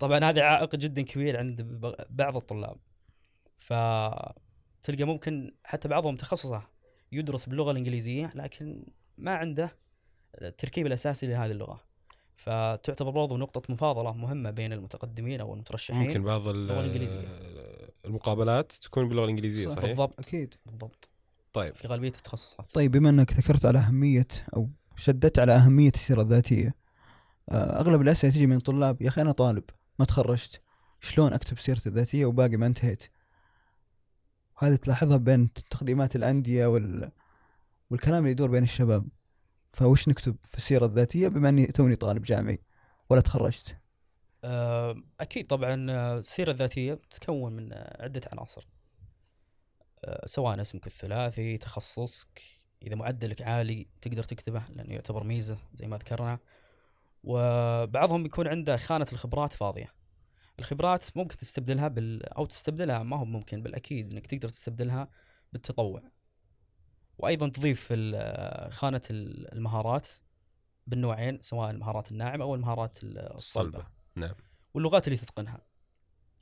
[0.00, 1.62] طبعا هذا عائق جدا كبير عند
[2.10, 2.76] بعض الطلاب.
[4.82, 6.62] فتلقى ممكن حتى بعضهم تخصصه
[7.12, 8.86] يدرس باللغة الإنجليزية لكن
[9.18, 9.76] ما عنده
[10.42, 11.80] التركيب الأساسي لهذه اللغة.
[12.36, 17.24] فتعتبر برضو نقطة مفاضلة مهمة بين المتقدمين أو المترشحين ممكن بعض الإنجليزية.
[18.04, 20.18] المقابلات تكون باللغة الإنجليزية صح، صحيح؟ بالضبط.
[20.18, 20.54] أكيد.
[20.66, 21.08] بالضبط.
[21.52, 21.74] طيب.
[21.74, 22.70] في غالبية التخصصات.
[22.74, 26.74] طيب بما إنك ذكرت على أهمية أو شددت على أهمية السيرة الذاتية
[27.48, 29.64] آه، أغلب الأسئلة تجي من طلاب يا أخي أنا طالب
[29.98, 30.60] ما تخرجت
[31.00, 33.04] شلون أكتب سيرتي الذاتية وباقي ما انتهيت؟
[34.62, 37.10] هذه تلاحظها بين تقديمات الأندية وال...
[37.90, 39.06] والكلام اللي يدور بين الشباب.
[39.70, 42.58] فوش نكتب في السيرة الذاتية بما إني توني طالب جامعي
[43.10, 43.76] ولا تخرجت؟
[44.44, 48.68] آه، أكيد طبعا آه، السيرة الذاتية تتكون من آه، عدة عناصر.
[50.26, 52.42] سواء اسمك الثلاثي تخصصك
[52.82, 56.38] إذا معدلك عالي تقدر تكتبه لأنه يعتبر ميزة زي ما ذكرنا.
[57.24, 60.01] وبعضهم يكون عنده خانة الخبرات فاضية.
[60.58, 65.08] الخبرات ممكن تستبدلها بال أو تستبدلها ما هو ممكن بالأكيد إنك تقدر تستبدلها
[65.52, 66.02] بالتطوع.
[67.18, 70.08] وأيضا تضيف آه، خانة ال- المهارات
[70.86, 73.34] بالنوعين سواء المهارات الناعمة أو المهارات الصلبة.
[73.34, 73.86] الصلبة.
[74.14, 74.34] نعم.
[74.74, 75.60] واللغات اللي تتقنها.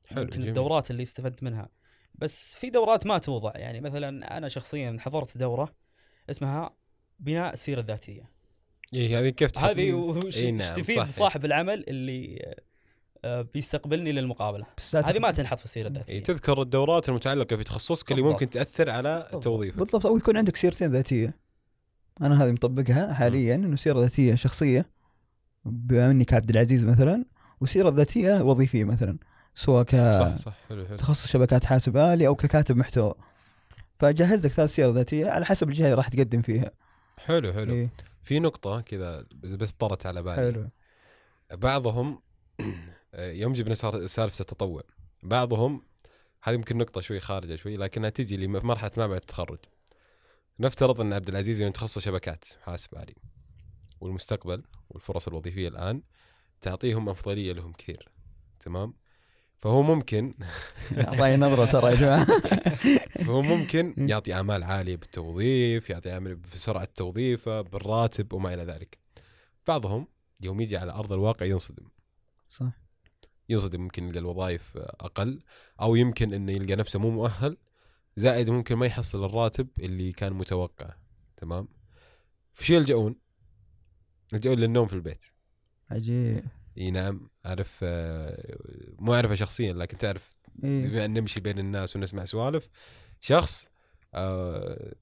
[0.09, 0.49] حلو يمكن جميل.
[0.49, 1.68] الدورات اللي استفدت منها.
[2.14, 3.53] بس في دورات ما توضع.
[3.55, 5.75] يعني مثلا أنا شخصيا حضرت دورة
[6.31, 6.77] اسمها
[7.18, 8.31] بناء السيره الذاتيه
[8.94, 11.11] اي هذه كيف هذه وش إي نعم،.
[11.11, 12.69] صاحب العمل اللي آه،
[13.24, 14.66] بيستقبلني للمقابلة.
[14.94, 16.14] هذه ما تنحط في السيرة الذاتية.
[16.14, 18.22] إي تذكر الدورات المتعلقة في تخصصك اللي.
[18.22, 19.28] ممكن تأثر على.
[19.42, 19.78] توظيفك.
[19.78, 20.06] بالضبط.
[20.06, 21.37] أو يكون عندك سيرتين ذاتية.
[22.20, 24.90] أنا هذه مطبقها حاليا إنه سيرة ذاتية شخصية
[25.64, 27.24] بما إني كعبد العزيز مثلا
[27.61, 29.18] وسيرة ذاتية وظيفية مثلا
[29.54, 30.96] سواء صح صح حلو حلو.
[30.96, 33.14] كتخصص شبكات حاسب آلي أو ككاتب محتوى.
[33.98, 36.70] فجهز لك ثلاث سير ذاتية على حسب الجهة اللي راح تقدم فيها.
[37.18, 37.72] حلو حلو.
[37.72, 37.90] إيه،
[38.22, 40.37] في نقطة كذا بس طرت على بالي.
[40.37, 40.68] حلو.
[41.52, 42.20] بعضهم
[43.14, 43.75] يوم جبنا
[44.07, 44.83] سالفة التطوع.
[45.23, 45.83] بعضهم
[46.42, 49.59] هذه يمكن نقطة شوي خارجة شوي لكنها تجي لي في مرحلة ما بعد التخرج.
[50.61, 53.14] نفترض أن عبد العزيز يوم تخصص شبكات حاسب آلي
[54.01, 56.03] والمستقبل والفرص الوظيفية الآن
[56.61, 58.09] تعطيهم أفضلية لهم كثير.
[58.61, 58.94] تمام؟
[59.59, 60.35] فهو ممكن
[60.99, 62.27] أعطاني نظرة ترى يا جماعة.
[63.27, 68.99] فهو ممكن يعطي آمال عالية بالتوظيف يعطي آمال في سرعة توظيفه بالراتب وما إلى ذلك.
[69.66, 70.07] بعضهم
[70.42, 71.88] يوم يجي على أرض الواقع ينصدم.
[72.46, 72.80] صح.
[73.50, 75.42] ينصدم ممكن يلقى الوظائف أقل
[75.80, 77.56] أو يمكن انه يلقى نفسه مو مؤهل
[78.16, 80.94] زائد ممكن ما يحصل الراتب اللي كان متوقع
[81.36, 81.68] تمام؟
[82.54, 83.16] في شو يلجؤون؟
[84.32, 85.24] يلجؤون للنوم في البيت.
[85.90, 86.44] عجيب.
[86.78, 88.56] إي نعم أعرف آه،
[88.98, 90.30] مو أعرفه شخصيا لكن تعرف
[90.64, 90.86] إيه.
[90.86, 92.68] بما أن نمشي بين الناس ونسمع سوالف
[93.20, 93.68] شخص
[94.14, 94.94] آه،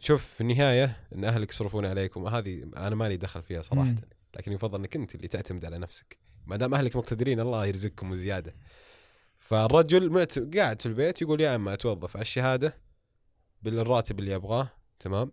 [0.00, 4.00] شوف في النهاية إن أهلك يصرفون عليكم هذه أنا مالي دخل فيها صراحة مم.
[4.36, 6.18] لكن يفضل إنك أنت اللي تعتمد على نفسك.
[6.48, 8.54] ما دام أهلك مقتدرين الله يرزقكم وزياده
[9.38, 10.38] فالرجل معت...
[10.56, 12.76] قاعد في البيت يقول يا أما أتوظف على الشهادة
[13.62, 15.32] بالراتب اللي ابغاه تمام؟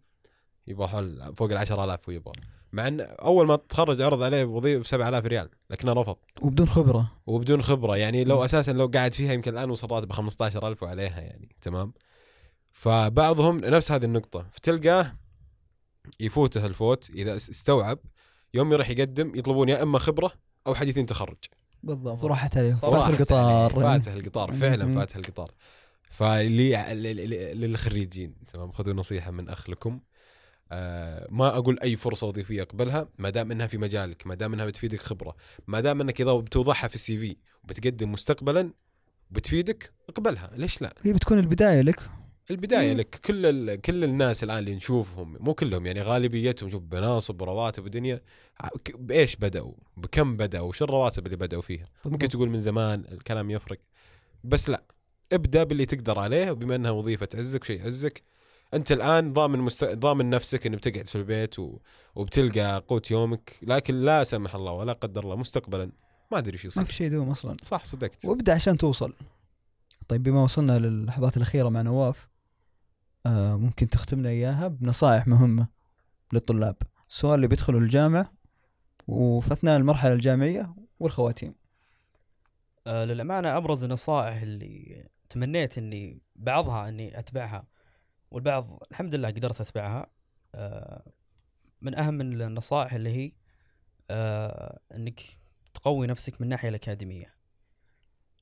[0.68, 2.34] يبغى حول فوق ال 10000 ويبغى
[2.72, 6.18] مع إن أول ما تخرج عرض عليه وظيفة ب 7000 ريال لكنه رفض.
[6.42, 7.12] وبدون خبرة.
[7.28, 8.46] وبدون خبرة يعني لو.
[8.46, 11.94] أساسا لو قاعد فيها يمكن الآن وصل راتب 15000 وعليها يعني تمام؟
[12.72, 14.48] فبعضهم نفس هذه النقطة.
[14.52, 15.16] فتلقاه
[16.20, 18.00] يفوته الفوت إذا استوعب
[18.54, 20.32] يوم يروح يقدم يطلبون يا إما خبرة
[20.68, 21.38] أو حديثين تخرج.
[21.84, 23.12] بالضبط وراحت عليه صراحة.
[23.12, 23.72] فات القطار.
[23.74, 25.00] فاته القطار فعلا مم.
[25.00, 25.52] فاته القطار.
[26.10, 28.36] فاللي للخريجين.
[28.54, 30.00] تمام خذوا نصيحة من اخ لكم
[30.72, 34.66] آه ما أقول أي فرصة وظيفية أقبلها ما دام إنها في مجالك ما دام إنها
[34.66, 35.36] بتفيدك خبرة
[35.68, 38.74] ما دام إنك إذا بتوضعها في السي في وبتقدم مستقبلا
[39.32, 40.52] بتفيدك أقبلها.
[40.56, 42.10] ليش لا؟ هي بتكون البداية لك.
[42.52, 43.00] البداية مم.
[43.00, 43.82] لك كل ال...
[43.82, 48.22] كل الناس الآن اللي نشوفهم مو كلهم يعني غالبيتهم شوف بناصب ورواتب ودنيا
[48.96, 52.28] بإيش بدأوا؟ بكم بدأوا؟ وش الرواتب اللي بدأوا فيها؟ ممكن.
[52.30, 53.80] تقول من زمان الكلام يفرق
[54.44, 54.84] بس لا
[55.34, 58.22] ابدأ باللي تقدر عليه وبما إنها وظيفة تعزك شيء يعزك
[58.74, 59.84] أنت الآن ضامن مست...
[59.84, 61.80] ضامن نفسك إنك بتقعد في البيت و...
[62.16, 65.92] وبتلقى قوت يومك لكن لا سمح الله ولا قدر الله مستقبلا
[66.32, 69.14] ما أدري إيش ما يصير في شيء دوم أصلا صح صدقت وابدأ عشان توصل
[70.08, 72.28] طيب بما وصلنا للحظات الأخيرة مع نواف
[73.26, 75.68] آه ممكن تختمنا إياها بنصائح مهمة
[76.34, 76.76] للطلاب.
[77.10, 78.34] السؤال اللي بيدخلوا الجامعة
[79.08, 81.56] وفي اثناء المرحلة الجامعية والخواتيم.
[82.88, 87.68] آه للأمانة أبرز النصائح اللي تمنيت إني بعضها إني أتبعها
[88.32, 90.08] والبعض الحمد لله قدرت أتبعها.
[90.56, 91.12] آه
[91.82, 93.32] من أهم النصائح اللي هي
[94.96, 95.22] إنك
[95.74, 97.36] تقوي نفسك من الناحية الأكاديمية.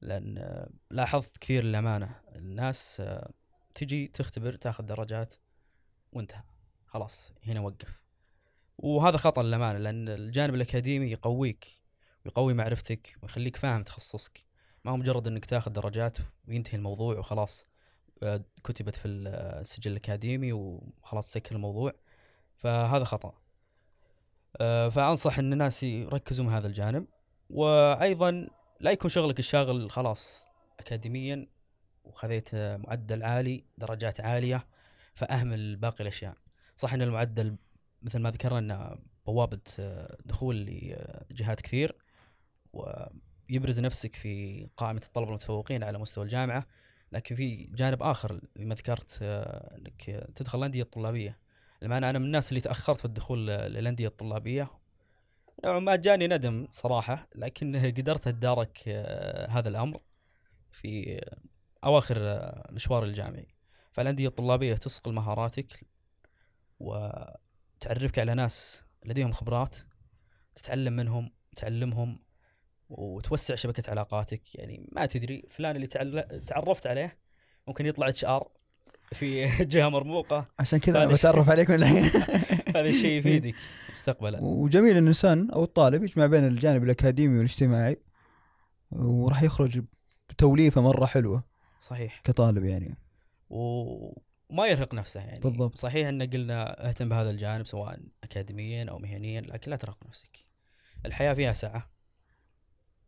[0.02, 3.02] لأن آه لاحظت كثير للأمانة الناس
[3.76, 5.34] تجي تختبر تاخذ درجات
[6.12, 6.44] وانتهى.
[6.86, 8.04] خلاص هنا وقف.
[8.78, 11.66] وهذا خطأ للأمانة لأن الجانب الأكاديمي يقويك
[12.26, 14.46] ويقوي معرفتك ويخليك فاهم تخصصك.
[14.86, 17.66] ما هو مجرد إنك تاخذ درجات وينتهي الموضوع وخلاص
[18.24, 21.94] آه، كتبت في السجل الأكاديمي وخلاص سكر الموضوع.
[22.56, 23.34] فهذا خطأ.
[24.58, 27.08] آه، فأنصح إن الناس يركزوا من هذا الجانب.
[27.50, 28.48] وأيضا
[28.80, 30.48] لا يكون شغلك الشاغل خلاص
[30.80, 31.48] اكاديميا.
[32.04, 34.68] وخذيت معدل عالي درجات عالية
[35.14, 36.38] فاهمل باقي الأشياء.
[36.76, 37.58] صح إن المعدل
[38.02, 40.56] مثل ما ذكرنا إنه بوابة آه، دخول
[41.32, 41.96] لجهات كثير
[42.74, 46.68] ويبرز نفسك في قائمة الطلبة المتفوقين على مستوى الجامعة
[47.12, 50.02] لكن في جانب آخر اللي ما ذكرت آه، أنك
[50.36, 51.38] تدخل الأندية الطلابية.
[51.82, 54.72] لما أنا من الناس اللي تأخرت في الدخول للأندية الطلابية.
[55.66, 60.02] نوعا ما جاني ندم صراحة لكن قدرت أتدارك آه، هذا الأمر.
[60.72, 61.22] في
[61.84, 63.48] أواخر آه، مشواري الجامعي.
[63.92, 65.88] فالأندية الطلابية تصقل مهاراتك
[66.80, 69.76] وتعرفك على ناس لديهم خبرات
[70.56, 72.20] تتعلم منهم تعلمهم
[72.90, 74.56] وتوسع شبكة علاقاتك.
[74.56, 75.88] يعني ما تدري فلان اللي
[76.48, 77.18] تعرفت عليه
[77.68, 78.48] ممكن يطلع HR
[79.14, 82.04] في جهة مرموقة عشان كذا أنا بتعرف عليك من الحين
[82.76, 83.56] هذا الشيء يفيدك
[83.92, 84.40] مستقبلا.
[84.42, 87.98] وجميل إن الإنسان أو الطالب يجمع بين الجانب الأكاديمي والاجتماعي
[88.92, 89.82] وراح يخرج
[90.30, 91.53] بتوليفة مرة حلوة.
[91.84, 92.22] صحيح.
[92.24, 92.98] كطالب يعني.
[93.50, 95.40] وما يرهق نفسه يعني.
[95.40, 95.78] بالضبط.
[95.78, 100.40] صحيح إن قلنا اهتم بهذا الجانب سواء اكاديميا أو مهنيا لكن لا ترهق نفسك.
[101.06, 101.92] الحياة فيها سعة.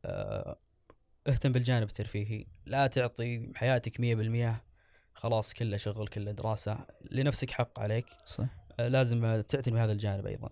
[0.06, 0.60] آه،
[1.28, 2.46] اهتم بالجانب الترفيهي.
[2.66, 4.64] لا تعطي حياتك 100%
[5.14, 6.86] خلاص كله شغل كله دراسة.
[7.12, 8.06] لنفسك حق عليك.
[8.26, 8.46] صح.
[8.80, 10.50] آه، لازم تعتني بهذا الجانب أيضا.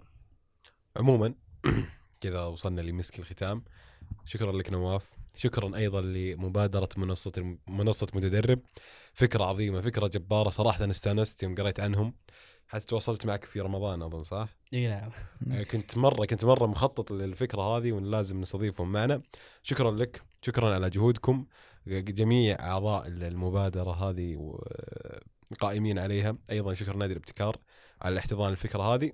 [0.97, 1.33] عموما
[2.21, 3.63] كذا وصلنا لمسك الختام.
[4.25, 5.22] شكرا لك نواف.
[5.35, 8.59] شكرا أيضا لمبادرة منصة منصة متدرب.
[9.13, 10.49] فكرة عظيمة فكرة جبارة.
[10.49, 12.13] صراحة استأنست يوم قريت عنهم.
[12.67, 15.09] حتى تواصلت معك في رمضان أظن صح؟ إي نعم.
[15.51, 19.21] آه، كنت مرة كنت مرة مخطط للفكرة هذه وإن لازم نستضيفهم معنا.
[19.63, 20.21] شكرا لك.
[20.41, 21.45] شكرا على جهودكم.
[21.87, 24.57] جميع أعضاء المبادرة هذه
[25.59, 26.37] قائمين عليها.
[26.49, 27.57] أيضا شكرا نادي الابتكار
[28.01, 29.11] على احتضان الفكرة هذه.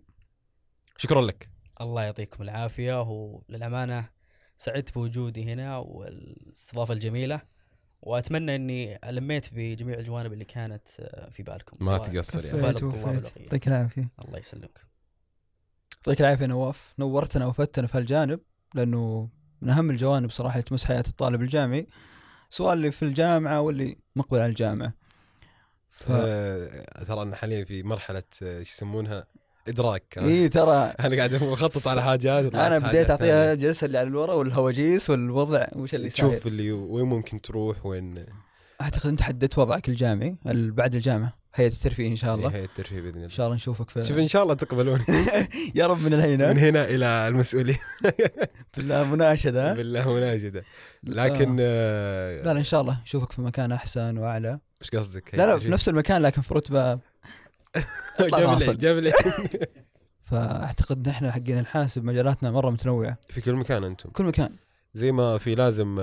[0.98, 1.50] شكرا لك.
[1.82, 4.19] الله يعطيكم العافية وللأمانة
[4.60, 7.42] سعدت بوجودي هنا والاستضافة الجميلة
[8.02, 12.58] وأتمنى إني لميت بجميع الجوانب اللي كانت آه، في بالكم ما تقصر يعني.
[13.38, 14.10] يعطيك العافية.
[14.26, 14.86] الله يسلمك.
[15.98, 16.94] يعطيك العافية نواف.
[17.00, 18.40] نورتنا وفتنا في هالجانب
[18.74, 19.30] لأنه
[19.62, 21.88] من أهم الجوانب صراحة اللي تمس حياة الطالب الجامعي.
[22.50, 24.94] سواء اللي في الجامعة واللي مقبل على الجامعة.
[25.92, 26.12] ف...
[26.12, 29.28] آه، ترى أنا حاليا في مرحلة آه، شو يسمونها؟
[29.68, 33.54] إدراك اي ترى أنا قاعد اخطط على حاجات أنا بديت أعطيها.
[33.54, 38.26] الجلسه اللي على الورا والهواجيس والوضع وش اللي تشوف اللي وين ممكن تروح وين
[38.82, 43.02] أعتقد أنت حددت وضعك الجامعي ال- بعد الجامعة هيئة الترفيه إن شاء الله هي الترفيه
[43.02, 45.04] بإذن إن الله شاء الله نشوفك في شوف إن شاء الله تقبلوني
[45.76, 47.78] يا رب من الحين من؟ هنا إلى المسؤولين
[48.78, 50.64] بالله مناشدة؟ بالله مناشدة
[51.04, 51.64] لكن آه.
[51.64, 55.60] آه، لا لا إن شاء الله نشوفك في مكان أحسن وأعلى إيش قصدك؟ لا لا
[55.60, 57.00] في نفس المكان لكن في رتبة
[58.80, 59.12] جاب لي
[60.30, 63.18] فأعتقد نحن حقين الحاسب مجالاتنا مرة متنوعة.
[63.30, 64.10] في كل مكان أنتم.
[64.10, 64.50] كل مكان.
[64.94, 66.02] زي ما في لازم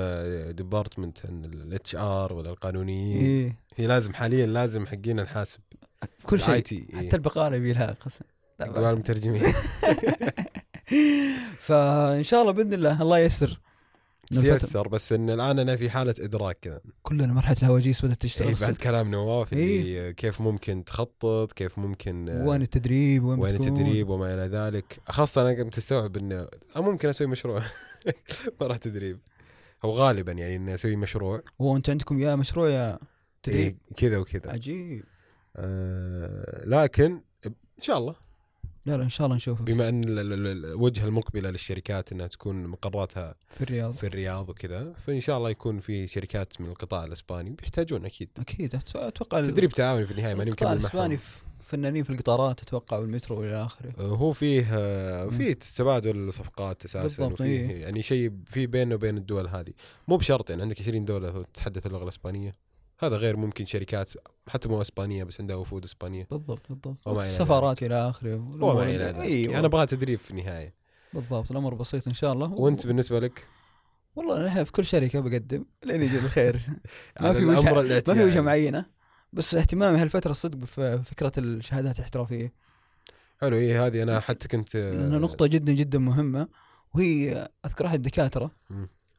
[0.50, 3.24] department ال HR ولا القانونيين.
[3.24, 3.58] إيه.
[3.76, 5.60] في لازم حاليا لازم حقين الحاسب.
[6.22, 6.62] كل شيء.
[6.62, 7.06] IT إيه.
[7.08, 8.24] حتى البقاله يبي لها قسم.
[8.60, 9.42] جوال مترجمين
[11.66, 13.60] فإن شاء الله بإذن الله الله ييسر.
[14.32, 16.80] تيسر بس إن الآن أنا في حالة إدراك كذا.
[17.02, 18.76] كلنا مرحلة الهواجيس بدأت تشتغل إيه بعد.
[18.76, 20.10] كلام نواف إيه.
[20.10, 25.00] كيف ممكن تخطط كيف ممكن آه، وين التدريب وين, وين؟ التدريب وما إلى ذلك.
[25.08, 27.62] خاصة أنا قمت أستوعب إنه ممكن أسوي مشروع.
[28.60, 29.18] ما راح تدريب.
[29.84, 31.42] هو غالبا يعني إني أسوي مشروع.
[31.60, 32.98] هو أنت عندكم يا مشروع يا
[33.42, 34.52] تدريب؟ إيه كذا وكذا.
[34.52, 35.04] عجيب.
[35.56, 38.25] آه لكن إن شاء الله.
[38.86, 39.62] لا لا إن شاء الله نشوفك.
[39.62, 43.94] بما أن ال- ال- ال- الوجهة المقبلة للشركات إنها تكون مقراتها في الرياض.
[43.94, 48.28] في الرياض وكذا فإن شاء الله يكون في شركات من القطاع الإسباني بيحتاجون أكيد.
[48.38, 51.18] أكيد أتوقع تدريب تعاوني في النهاية ما القطاع نمكن الإسباني
[51.60, 53.92] فنانين في القطارات أتوقع والمترو والى آخره.
[54.02, 57.82] هو فيه آه، فيه تبادل صفقات أساسا بالضبط، إيه.
[57.82, 59.72] يعني شيء في بينه وبين الدول هذه.
[60.08, 62.54] مو بشرط يعني عندك 20 دولة تتحدث اللغة الإسبانية.
[62.98, 64.12] هذا غير ممكن شركات
[64.48, 66.26] حتى مو إسبانية بس عندها وفود إسبانية.
[66.30, 67.08] بالضبط بالضبط.
[67.08, 68.46] السفارات إلى آخره.
[68.60, 69.54] وما إلى ذلك.
[69.54, 70.74] أنا أبغى تدريب في النهاية.
[71.12, 72.52] بالضبط الأمر بسيط إن شاء الله.
[72.52, 73.46] وأنت بالنسبة لك؟
[74.16, 76.56] والله نحن في كل شركة بقدم لين يجي الخير
[77.20, 78.24] ما في وجهه ما في.
[78.24, 78.86] وجهه معينة.
[79.32, 82.52] بس اهتمامي هالفترة صدق بفكره الشهادات الاحترافية.
[83.40, 86.48] حلو إيه هذه أنا حتى كنت لأنها نقطة جدا جدا مهمة
[86.94, 88.50] وهي اذكر احد الدكاتره.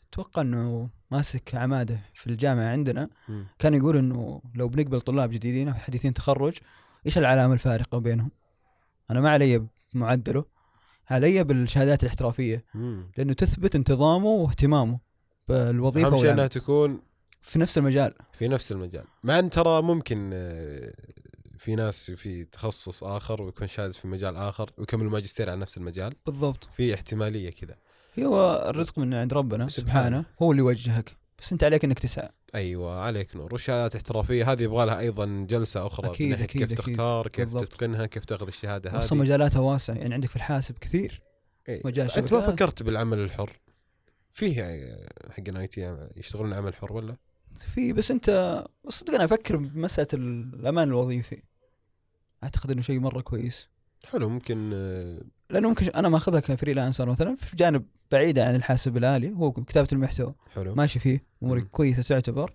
[0.09, 3.09] أتوقع إنه ماسك عماده في الجامعة عندنا.
[3.29, 3.47] مم.
[3.59, 6.57] كان يقول إنه لو بنقبل طلاب جديدين أو حديثين تخرج
[7.05, 8.31] إيش العلامة الفارقة بينهم؟
[9.11, 10.45] أنا ما علي بمعدله
[11.09, 12.65] علي بالشهادات الاحترافية.
[12.73, 13.11] مم.
[13.17, 14.99] لأنه تثبت انتظامه واهتمامه
[15.47, 17.01] بالوظيفة أهم شيء إنها تكون
[17.41, 18.13] في نفس المجال.
[18.33, 19.03] في نفس المجال.
[19.23, 20.93] مع إن ترى ممكن آه،
[21.57, 26.13] في ناس في تخصص آخر ويكون شهادة في مجال آخر ويكمل ماجستير على نفس المجال.
[26.25, 26.69] بالضبط.
[26.75, 27.75] في احتمالية كذا.
[28.25, 29.99] هو الرزق من عند ربنا سبحانه.
[29.99, 30.25] سبحانه.
[30.41, 31.15] هو اللي يوجهك.
[31.39, 32.29] بس أنت عليك إنك تسعى.
[32.55, 33.53] أيوه عليك نور.
[33.53, 36.77] والشهادات الاحترافيه هذه يبغى لها أيضا جلسة أخرى أكيد، أكيد، كيف أكيد.
[36.77, 37.67] تختار كيف بالضبط.
[37.67, 39.25] تتقنها كيف تأخذ الشهادة أصلا هذه.
[39.25, 39.95] مجالاتها واسعة.
[39.95, 41.21] يعني عندك في الحاسب كثير.
[41.69, 41.81] إيه.
[41.85, 42.51] مجال أنت ما.
[42.51, 43.51] فكرت بالعمل الحر؟
[44.31, 47.15] فيه يعني حق إي تي يشتغلون عمل حر ولا؟
[47.75, 51.41] في بس أنت صدق أنا أفكر بمسألة الأمان الوظيفي.
[52.43, 53.67] أعتقد إنه شيء مرة كويس.
[54.05, 54.69] حلو ممكن
[55.49, 60.35] لأنه ممكن أنا ماخذها كفريلانسر مثلا في جانب بعيد عن الحاسب الآلي هو كتابة المحتوى.
[60.55, 60.75] حلو.
[60.75, 61.61] ماشي فيه أموري.
[61.61, 62.53] كويسة تعتبر.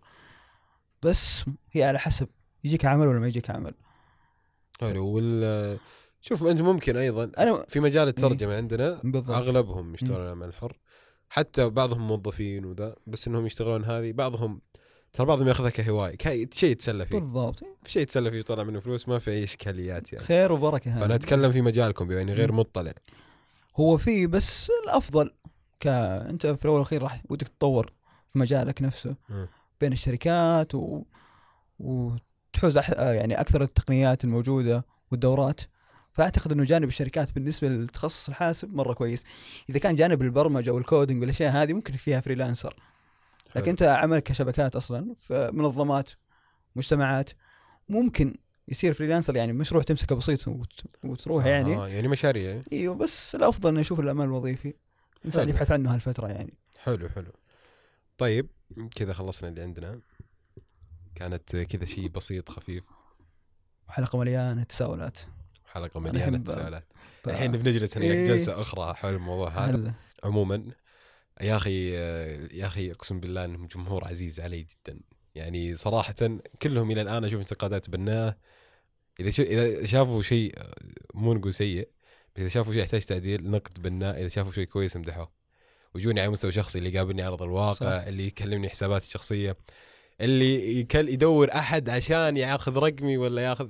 [1.02, 2.28] بس هي على حسب
[2.64, 3.74] يجيك عمل ولا ما يجيك عمل.
[4.80, 5.06] حلو.
[5.06, 5.78] وال
[6.20, 9.30] شوف أنت ممكن أيضا أنا في مجال الترجمة عندنا بالضبط.
[9.30, 10.78] أغلبهم يشتغلون العمل الحر
[11.28, 14.12] حتى بعضهم موظفين وذا بس إنهم يشتغلون هذه.
[14.12, 14.60] بعضهم
[15.12, 16.16] ترى بعضهم ياخذها كهواية
[16.52, 17.18] شيء يتسلى فيه.
[17.18, 17.64] بالضبط.
[17.82, 20.24] في شيء يتسلى فيه يطلع منه فلوس ما في أي إشكاليات يعني.
[20.24, 22.52] خير وبركة هذا فأنا أتكلم في مجالكم بما اني غير.
[22.52, 22.92] مطلع.
[23.76, 25.30] هو فيه بس الأفضل
[25.80, 27.92] ك أنت في الأول والأخير راح ودك تتطور
[28.28, 29.16] في مجالك نفسه.
[29.28, 29.48] مم.
[29.80, 31.02] بين الشركات و...
[31.78, 32.90] وتحوز أح...
[32.90, 35.60] يعني أكثر التقنيات الموجودة والدورات.
[36.12, 39.24] فأعتقد إنه جانب الشركات بالنسبة للتخصص الحاسب مرة كويس.
[39.70, 42.76] إذا كان جانب البرمجة وال coding والأشياء هذه ممكن فيها freelancer.
[43.56, 46.10] لكن انت عملك كشبكات أصلا في منظمات
[46.76, 47.30] مجتمعات
[47.88, 48.34] ممكن
[48.68, 50.80] يصير freelancer يعني مشروع تمسكه بسيط وت...
[51.04, 51.76] وتروح يعني.
[51.76, 52.62] آه يعني مشاريع.
[52.72, 54.74] إيوه بس الأفضل إنه يشوف الأمان الوظيفي.
[55.20, 55.48] الإنسان.
[55.48, 56.54] يبحث عنه هالفترة يعني.
[56.78, 57.32] حلو حلو.
[58.18, 58.48] طيب
[58.96, 60.00] كذا خلصنا اللي عندنا.
[61.14, 62.84] كانت كذا شيء بسيط خفيف.
[63.88, 65.18] حلقة مليانة تساؤلات.
[65.64, 66.84] حلقة مليانة تساؤلات.
[67.26, 68.28] الحين بنجلس هنا إيه.
[68.28, 69.94] جلسة أخرى حول الموضوع هذا.
[70.24, 70.64] عموما
[71.40, 71.90] يا أخي
[72.58, 75.00] يا أخي أقسم بالله إنهم جمهور عزيز علي جدا.
[75.34, 76.14] يعني صراحة
[76.62, 78.36] كلهم إلى الآن أشوف انتقادات بناه
[79.20, 80.54] إذا إذا شافوا شيء
[81.14, 81.88] مو نقول سيء
[82.36, 84.20] بس إذا شافوا شيء يحتاج تعديل نقد بناء.
[84.20, 85.32] إذا شافوا شيء كويس مدحوه
[85.94, 87.86] ويجوني على مستوى شخصي اللي يقابلني على ارض الواقع صح.
[87.86, 88.06] صح.
[88.06, 89.56] اللي يكلمني حساباتي الشخصية
[90.20, 93.68] اللي يكل يدور أحد عشان يأخذ رقمي ولا يأخذ.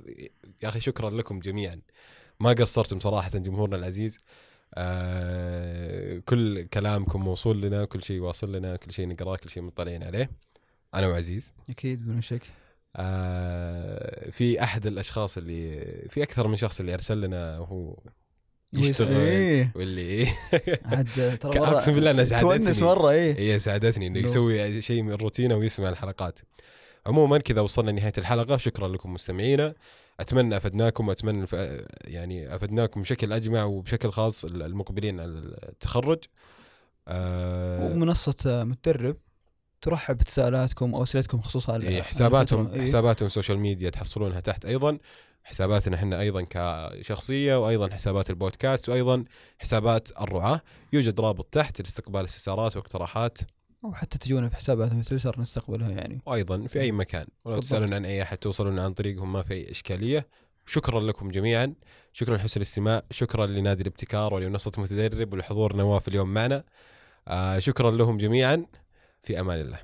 [0.63, 1.81] يا أخي شكرا لكم جميعا.
[2.39, 4.17] ما قصرتم صراحة جمهورنا العزيز.
[4.75, 5.62] آه
[6.25, 10.29] كل كلامكم موصول لنا كل شيء واصل لنا كل شيء نقراه كل شيء مطلعين عليه.
[10.93, 11.53] أنا وعزيز.
[11.69, 12.41] أكيد بدون شك.
[12.95, 17.97] آه في أحد الأشخاص اللي في أكثر من شخص اللي أرسل لنا وهو
[18.73, 19.71] يشتغل إيه.
[19.75, 20.27] واللي
[20.85, 22.87] عاد ترى أقسم بالله تونس ساعدتني.
[22.87, 23.39] مرة إيه.
[23.39, 26.39] هي ساعدتني إنه يسوي شيء من روتينه ويسمع الحلقات.
[27.05, 28.57] عموما كذا وصلنا لنهاية الحلقة.
[28.57, 29.73] شكرا لكم مستمعينا.
[30.19, 35.29] أتمنى أفدناكم واتمنى الف- يعني أفدناكم بشكل أجمع وبشكل خاص المقبلين على
[35.69, 36.23] التخرج.
[37.07, 39.17] آه ومنصة متدرب
[39.81, 42.71] ترحب بتساؤلاتكم أو أسئلتكم خصوصا إيه، على حساباتهم.
[42.71, 42.81] إيه.
[42.81, 44.97] حساباتهم social media تحصلونها تحت أيضا.
[45.43, 49.25] حساباتنا إحنا أيضا كشخصية وأيضا حسابات البودكاست وأيضا
[49.59, 50.61] حسابات الرعاة.
[50.93, 53.37] يوجد رابط تحت لاستقبال استفسارات واقتراحات.
[53.85, 56.21] أو حتى تجونا في حساباتنا في تويتر نستقبلها يعني.
[56.25, 59.71] وأيضا في أي مكان ولو تسألون عن أي أحد توصلون عن طريقهم ما في أي
[59.71, 60.27] إشكالية.
[60.65, 61.73] شكرا لكم جميعا.
[62.13, 63.03] شكرا لحسن الاستماع.
[63.11, 66.63] شكرا لنادي الابتكار ولمنصة متدرب ولحضور نواف اليوم معنا.
[67.27, 68.65] آه شكرا لهم جميعا.
[69.19, 69.79] في أمان الله.